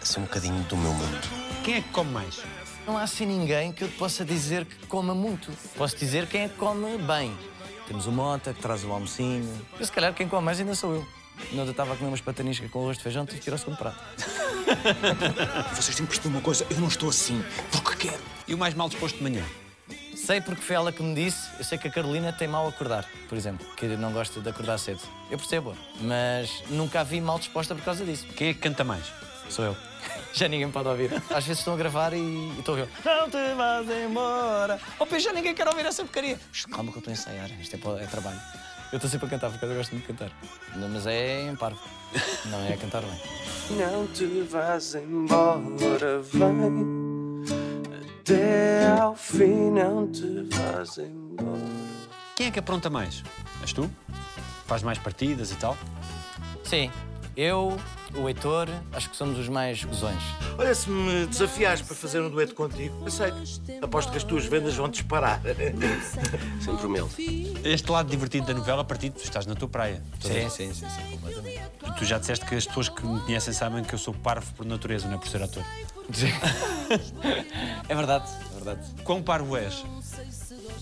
[0.05, 1.27] Assim, um bocadinho do meu mundo.
[1.63, 2.39] Quem é que come mais?
[2.85, 5.51] Não há assim ninguém que eu te possa dizer que coma muito.
[5.75, 7.35] Posso dizer quem é que come bem.
[7.87, 9.51] Temos o Mota, que traz o almocinho.
[9.79, 11.07] Eu, se calhar, quem come mais ainda sou eu.
[11.49, 13.57] Quando eu estava a comer umas pataniscas com arroz de feijão, tive que ir ao
[13.57, 13.97] segundo prato.
[15.75, 18.21] Vocês têm que perceber uma coisa, eu não estou assim porque quero.
[18.47, 19.43] E o mais mal disposto de manhã?
[20.15, 21.49] Sei porque foi ela que me disse.
[21.57, 24.49] Eu sei que a Carolina tem mal a acordar, por exemplo, que não gosta de
[24.49, 25.01] acordar cedo.
[25.29, 28.25] Eu percebo, mas nunca a vi mal disposta por causa disso.
[28.35, 29.05] Quem é que canta mais?
[29.49, 29.77] Sou eu.
[30.33, 31.13] Já ninguém pode ouvir.
[31.29, 32.91] Às vezes estão a gravar e e estou a ouvir.
[33.05, 34.79] Não te vás embora.
[34.99, 36.39] Oh, já ninguém quer ouvir essa porcaria.
[36.71, 37.49] Calma que eu estou a ensaiar.
[37.61, 38.39] Isto é, é trabalho.
[38.91, 40.31] Eu estou sempre a cantar porque eu gosto muito de cantar.
[40.75, 41.79] Não, mas é em parvo.
[42.45, 43.19] Não é a cantar bem.
[43.77, 47.43] Não te vás embora, vem.
[48.21, 51.59] Até ao fim, não te vás embora.
[52.35, 53.23] Quem é que apronta mais?
[53.61, 53.89] És tu?
[54.65, 55.77] Faz mais partidas e tal?
[56.63, 56.91] Sim.
[57.37, 57.77] Eu,
[58.15, 60.21] o Heitor, acho que somos os mais gozões.
[60.57, 63.43] Olha, se me desafiares para fazer um dueto contigo, aceito.
[63.81, 65.41] Aposto que as tuas vendas vão disparar.
[66.63, 67.59] Sempre humilde.
[67.63, 70.01] Este lado divertido da novela, a partir de tu estás na tua praia.
[70.21, 71.61] Sim, sim, sim, sim, completamente.
[71.97, 74.65] Tu já disseste que as pessoas que me conhecem sabem que eu sou parvo por
[74.65, 75.63] natureza, não é por ser ator.
[77.87, 78.81] É verdade, é verdade.
[79.03, 79.83] Quão parvo és?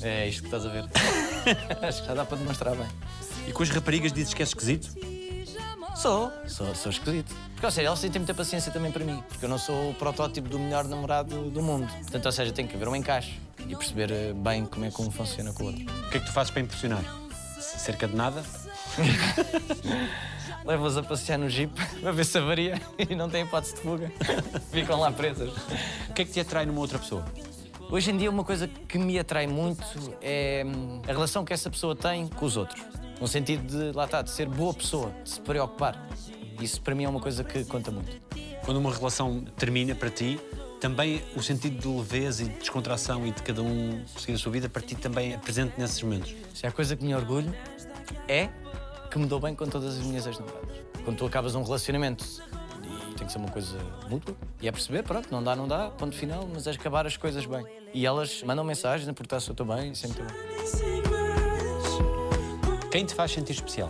[0.02, 0.86] É isto que estás a ver.
[1.82, 2.88] acho que já dá para demonstrar bem.
[3.48, 5.13] E com as raparigas dizes que és esquisito?
[5.96, 7.34] Sou, sou, sou esquisito.
[7.54, 9.94] Porque, ou seja, elas têm muita paciência também para mim, porque eu não sou o
[9.94, 11.88] protótipo do melhor namorado do mundo.
[12.02, 15.02] Portanto, ou seja, tem que haver um encaixe e perceber eh, bem como é que
[15.02, 15.84] um funciona com o outro.
[15.84, 17.04] O que é que tu fazes para impressionar?
[17.60, 18.44] Cerca de nada?
[20.66, 21.74] Levo-as a passear no jeep
[22.06, 24.12] a ver se avaria e não tem hipótese de fuga.
[24.72, 25.52] Ficam lá presas.
[26.10, 27.24] O que é que te atrai numa outra pessoa?
[27.90, 29.86] Hoje em dia, uma coisa que me atrai muito
[30.22, 32.82] é hum, a relação que essa pessoa tem com os outros.
[33.24, 36.10] No sentido de, lá está, de ser boa pessoa, de se preocupar.
[36.60, 38.22] Isso para mim é uma coisa que conta muito.
[38.66, 40.38] Quando uma relação termina para ti,
[40.82, 44.52] também o sentido de leveza e de descontração e de cada um seguir a sua
[44.52, 46.36] vida, para ti também é presente nesses momentos.
[46.54, 47.56] Se há coisa que me orgulho
[48.28, 48.50] é
[49.10, 50.76] que me dou bem com todas as minhas ex-namoradas.
[51.06, 52.26] Quando tu acabas um relacionamento
[53.10, 53.78] e tem que ser uma coisa
[54.10, 57.16] mútua e é perceber, pronto, não dá, não dá, ponto final, mas é acabar as
[57.16, 57.66] coisas bem.
[57.94, 61.13] E elas mandam mensagens a perguntar se eu estou bem, sempre estou bem.
[62.94, 63.90] Quem te faz sentir especial?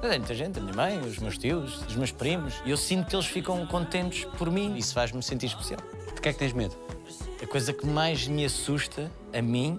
[0.00, 2.78] Mas é muita gente, a minha mãe, os meus tios, os meus primos, e eu
[2.78, 4.74] sinto que eles ficam contentes por mim.
[4.74, 5.78] Isso faz-me sentir especial.
[6.14, 6.74] De que é que tens medo?
[7.42, 9.78] A coisa que mais me assusta a mim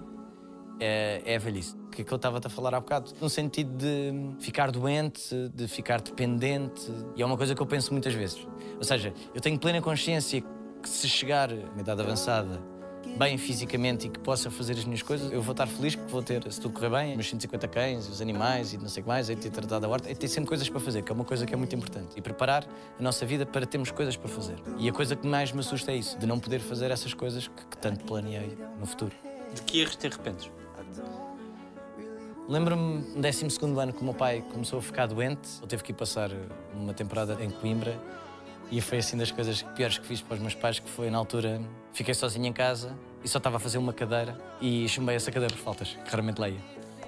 [0.78, 1.74] é, é a velhice.
[1.90, 5.66] Que é que eu estava-te a falar há bocado, no sentido de ficar doente, de
[5.66, 8.46] ficar dependente, e é uma coisa que eu penso muitas vezes.
[8.76, 10.40] Ou seja, eu tenho plena consciência
[10.80, 12.62] que se chegar a uma idade avançada,
[13.16, 16.22] bem fisicamente e que possa fazer as minhas coisas, eu vou estar feliz que vou
[16.22, 19.08] ter, se tudo correr bem, meus 150 cães, os animais e não sei o que
[19.08, 21.24] mais, aí ter tratado a horta, aí ter sempre coisas para fazer, que é uma
[21.24, 22.08] coisa que é muito importante.
[22.16, 22.64] E preparar
[22.98, 24.56] a nossa vida para termos coisas para fazer.
[24.78, 27.48] E a coisa que mais me assusta é isso, de não poder fazer essas coisas
[27.48, 29.12] que, que tanto planeei no futuro.
[29.54, 30.50] De que erros te arrependes?
[32.46, 33.46] Lembro-me no 12
[33.80, 35.48] ano que o meu pai começou a ficar doente.
[35.60, 36.30] Ele teve que ir passar
[36.74, 37.98] uma temporada em Coimbra
[38.70, 41.16] e foi assim das coisas piores que fiz para os meus pais, que foi na
[41.16, 41.62] altura
[41.94, 42.92] fiquei sozinho em casa
[43.22, 46.40] e só estava a fazer uma cadeira e chumbei essa cadeira por faltas, que raramente
[46.40, 46.60] leia.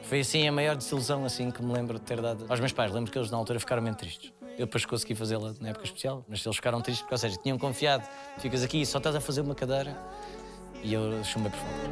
[0.05, 2.93] Foi assim a maior desilusão assim que me lembro de ter dado aos meus pais.
[2.93, 4.33] Lembro que eles na altura ficaram muito tristes.
[4.57, 7.59] Eu depois consegui fazê-la na época especial, mas eles ficaram tristes porque, ou seja, tinham
[7.59, 8.09] confiado,
[8.39, 9.99] ficas aqui e só estás a fazer uma cadeira
[10.83, 11.91] e eu chumbei por faltas.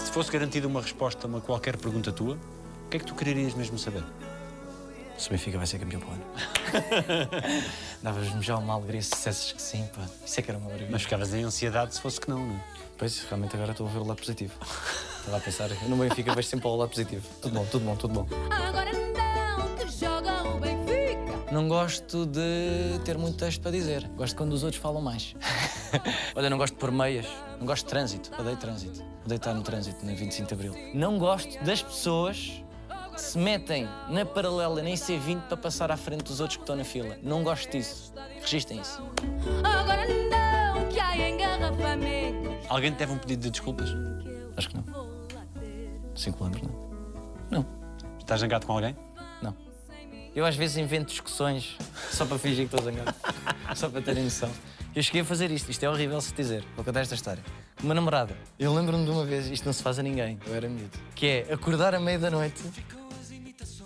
[0.00, 3.14] Se fosse garantida uma resposta a uma qualquer pergunta tua, o que é que tu
[3.14, 4.02] quererias mesmo saber?
[5.18, 6.24] Se o Benfica vai ser campeão para o ano.
[8.00, 10.02] Davas-me já uma alegria se dissesses que sim, pá.
[10.24, 10.88] Isso é que era uma alegria.
[10.92, 12.60] Mas ficavas em ansiedade se fosse que não, não é?
[12.96, 14.54] Pois, realmente agora estou a ver o lado positivo.
[15.18, 17.26] Estava a pensar, eu no Benfica vejo sempre o lado positivo.
[17.42, 18.28] Tudo bom, tudo bom, tudo bom.
[18.48, 21.52] Agora não, que joga o Benfica.
[21.52, 24.08] Não gosto de ter muito texto para dizer.
[24.16, 25.34] Gosto quando os outros falam mais.
[26.36, 27.26] Olha, não gosto de pôr meias.
[27.58, 28.30] Não gosto de trânsito.
[28.38, 29.04] Odeio trânsito.
[29.24, 30.74] Odeio estar no trânsito na 25 de Abril.
[30.94, 32.62] Não gosto das pessoas
[33.20, 36.84] se metem na paralela na IC20 para passar à frente dos outros que estão na
[36.84, 37.16] fila.
[37.22, 38.12] Não gosto disso.
[38.40, 39.02] Registem isso.
[39.64, 42.50] Agora não, que há engarrafamento.
[42.68, 43.90] Alguém te deve um pedido de desculpas?
[44.56, 44.84] Acho que não.
[46.14, 46.60] Que lembro,
[47.50, 47.58] não.
[47.62, 47.66] Não.
[48.18, 48.96] Estás zangado com alguém?
[49.40, 49.56] Não.
[50.34, 51.76] Eu às vezes invento discussões
[52.10, 53.14] só para fingir que estou zangado.
[53.74, 54.50] só para terem noção.
[54.94, 56.64] Eu cheguei a fazer isto, isto é horrível se dizer.
[56.74, 57.42] Vou contar esta história.
[57.82, 58.36] Uma namorada.
[58.58, 61.26] Eu lembro-me de uma vez, isto não se faz a ninguém, eu era miúdo, que
[61.26, 62.60] é acordar à meia da noite,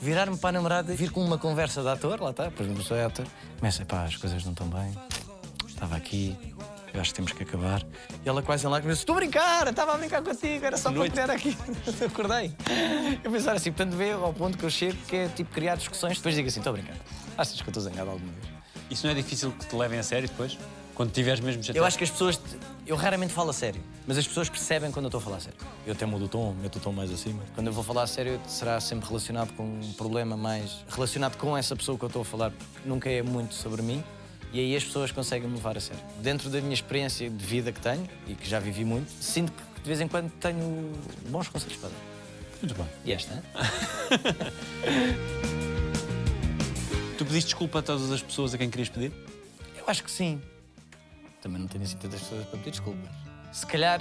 [0.02, 2.98] virar-me para a namorada, vir com uma conversa de ator, lá está, pois não sou
[3.02, 3.24] ator.
[3.58, 4.92] Começa, pá, as coisas não estão bem,
[5.68, 6.36] estava aqui,
[6.92, 7.82] eu acho que temos que acabar.
[8.24, 10.98] E ela quase em lágrimas, estou a brincar, estava a brincar contigo, era só para
[10.98, 11.12] Noite.
[11.12, 11.56] criar aqui.
[12.04, 12.52] Acordei.
[13.22, 16.16] Eu pensar assim, portanto, vê ao ponto que eu chego, que é tipo criar discussões,
[16.16, 16.96] depois digo assim, estou a brincar.
[17.38, 18.52] Achas que eu estou zangado alguma vez?
[18.90, 20.58] Isso não é difícil que te levem a sério depois?
[20.94, 21.78] Quando tiveres mesmo chateado?
[21.78, 22.40] Eu acho que as pessoas.
[22.86, 25.40] Eu raramente falo a sério, mas as pessoas percebem quando eu estou a falar a
[25.40, 25.58] sério.
[25.86, 27.42] Eu até mudo o tom, meto o tom mais acima.
[27.54, 30.84] Quando eu vou falar a sério, será sempre relacionado com um problema mais.
[30.88, 34.02] relacionado com essa pessoa que eu estou a falar, porque nunca é muito sobre mim.
[34.52, 36.02] E aí as pessoas conseguem me levar a sério.
[36.20, 39.80] Dentro da minha experiência de vida que tenho, e que já vivi muito, sinto que
[39.80, 40.92] de vez em quando tenho
[41.28, 41.96] bons conselhos para dar.
[42.60, 42.86] Muito bem.
[43.04, 43.42] E esta?
[47.18, 49.12] Tu pediste desculpa a todas as pessoas a quem querias pedir?
[49.76, 50.40] Eu acho que sim.
[51.42, 53.10] Também não tenho assim tantas pessoas para pedir desculpas.
[53.52, 54.00] Se calhar,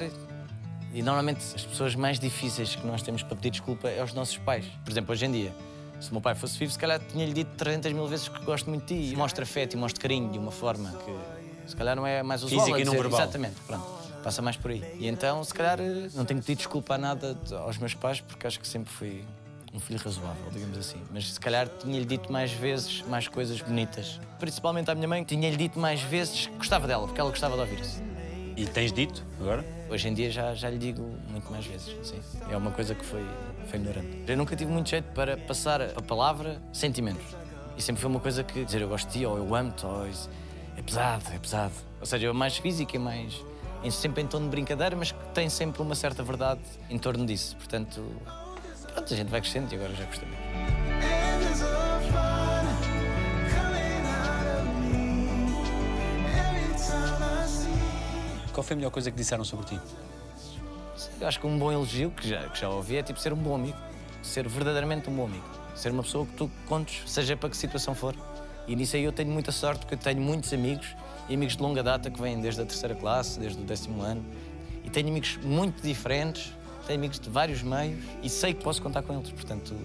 [0.93, 4.37] e normalmente as pessoas mais difíceis que nós temos para pedir desculpa é aos nossos
[4.37, 4.65] pais.
[4.85, 5.53] Por exemplo, hoje em dia,
[5.99, 8.69] se o meu pai fosse vivo, se calhar tinha-lhe dito 300 mil vezes que gosto
[8.69, 9.13] muito de ti.
[9.13, 12.43] E mostra afeto e mostra carinho de uma forma que se calhar não é mais
[12.43, 12.61] usual.
[12.65, 13.19] Física e não verbal.
[13.19, 13.85] Exatamente, pronto.
[14.23, 14.83] Passa mais por aí.
[14.99, 15.79] E então, se calhar,
[16.13, 17.35] não tenho que pedir desculpa a nada
[17.65, 19.25] aos meus pais, porque acho que sempre fui
[19.73, 21.01] um filho razoável, digamos assim.
[21.11, 24.19] Mas se calhar tinha-lhe dito mais vezes mais coisas bonitas.
[24.39, 27.61] Principalmente à minha mãe, tinha-lhe dito mais vezes que gostava dela, porque ela gostava de
[27.61, 28.01] ouvir isso.
[28.57, 29.65] E tens dito agora?
[29.89, 32.19] Hoje em dia já, já lhe digo muito mais vezes, sim.
[32.49, 33.25] É uma coisa que foi,
[33.69, 34.07] foi melhorando.
[34.27, 37.23] Eu nunca tive muito jeito para passar a palavra sentimentos.
[37.77, 40.07] E sempre foi uma coisa que dizer eu gosto de ti, ou eu amo-te, ou
[40.07, 40.29] isso
[40.77, 41.73] é pesado, é pesado.
[41.99, 43.33] Ou seja, é mais física, é mais.
[43.83, 47.25] em- sempre em tom de brincadeira, mas que tem sempre uma certa verdade em torno
[47.25, 47.55] disso.
[47.55, 48.03] Portanto,
[48.93, 50.35] pronto, a gente vai crescendo e agora já gostamos.
[58.53, 59.79] Qual foi a melhor coisa que disseram sobre ti?
[61.19, 63.37] Eu acho que um bom elogio, que já, que já ouvi, é tipo ser um
[63.37, 63.77] bom amigo.
[64.21, 65.45] Ser verdadeiramente um bom amigo.
[65.73, 68.15] Ser uma pessoa que tu contes, seja para que situação for.
[68.67, 70.87] E nisso aí eu tenho muita sorte, porque eu tenho muitos amigos,
[71.29, 74.23] e amigos de longa data que vêm desde a terceira classe, desde o décimo ano.
[74.83, 76.53] E tenho amigos muito diferentes,
[76.85, 79.31] tenho amigos de vários meios, e sei que posso contar com eles.
[79.31, 79.75] Portanto,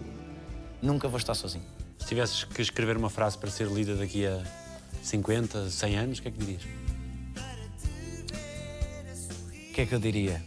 [0.83, 1.65] nunca vou estar sozinho.
[1.99, 4.43] Se tivesses que escrever uma frase para ser lida daqui a
[5.03, 6.63] 50, 100 anos, o que é que dirias?
[9.71, 10.43] O que é que eu diria?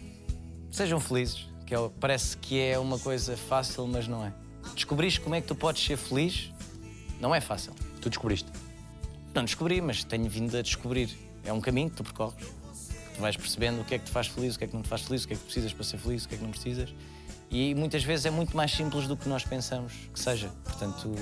[0.72, 4.34] Sejam felizes, que é- parece que é uma coisa fácil, mas não é.
[4.74, 6.52] Descobrires como é que tu podes ser feliz
[7.20, 7.74] não é fácil.
[8.02, 8.50] Tu descobriste?
[9.34, 11.10] Não descobri, mas tenho vindo a descobrir.
[11.44, 12.48] É um caminho que tu percorres.
[13.20, 14.82] Tu vais percebendo o que é que te faz feliz, o que é que não
[14.82, 16.44] te faz feliz, o que é que precisas para ser feliz, o que é que
[16.46, 16.96] não precisas.
[17.52, 20.48] E muitas vezes é muito mais simples do que nós pensamos que seja.
[20.64, 21.14] Portanto,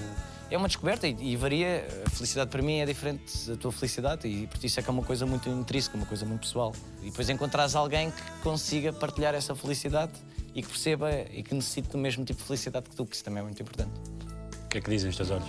[0.51, 1.87] é uma descoberta e, varia.
[2.05, 4.93] A felicidade para mim é diferente da tua felicidade e por isso é que é
[4.93, 6.71] uma coisa muito intrínseca, uma coisa muito pessoal.
[7.01, 10.11] E depois encontrares alguém que consiga partilhar essa felicidade
[10.53, 13.23] e que perceba e que necessite do mesmo tipo de felicidade que tu, que isso
[13.23, 13.89] também é muito importante.
[14.65, 15.47] O que é que dizem os teus olhos?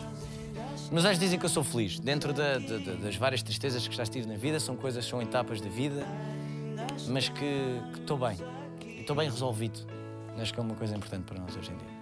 [0.90, 2.00] Meus olhos dizem que eu sou feliz.
[2.00, 5.20] Dentro da- da- da- das várias tristezas que já tive na vida, são coisas, são
[5.20, 6.06] etapas da vida,
[7.06, 8.36] mas que estou bem.
[8.98, 9.80] Estou bem resolvido.
[10.38, 11.98] Acho que é uma coisa importante para nós hoje em dia.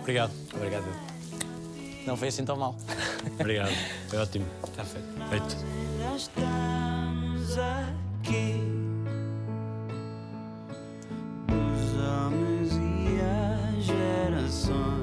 [0.00, 0.32] Obrigado.
[0.54, 0.86] Obrigado.
[2.06, 2.74] Não foi assim tão mal.
[3.38, 3.72] Obrigado.
[4.08, 4.46] Foi ótimo.
[4.64, 5.06] Está feito.
[5.28, 5.56] Feito.
[6.16, 8.60] Estamos aqui.
[11.48, 15.01] Os homens e as gerações.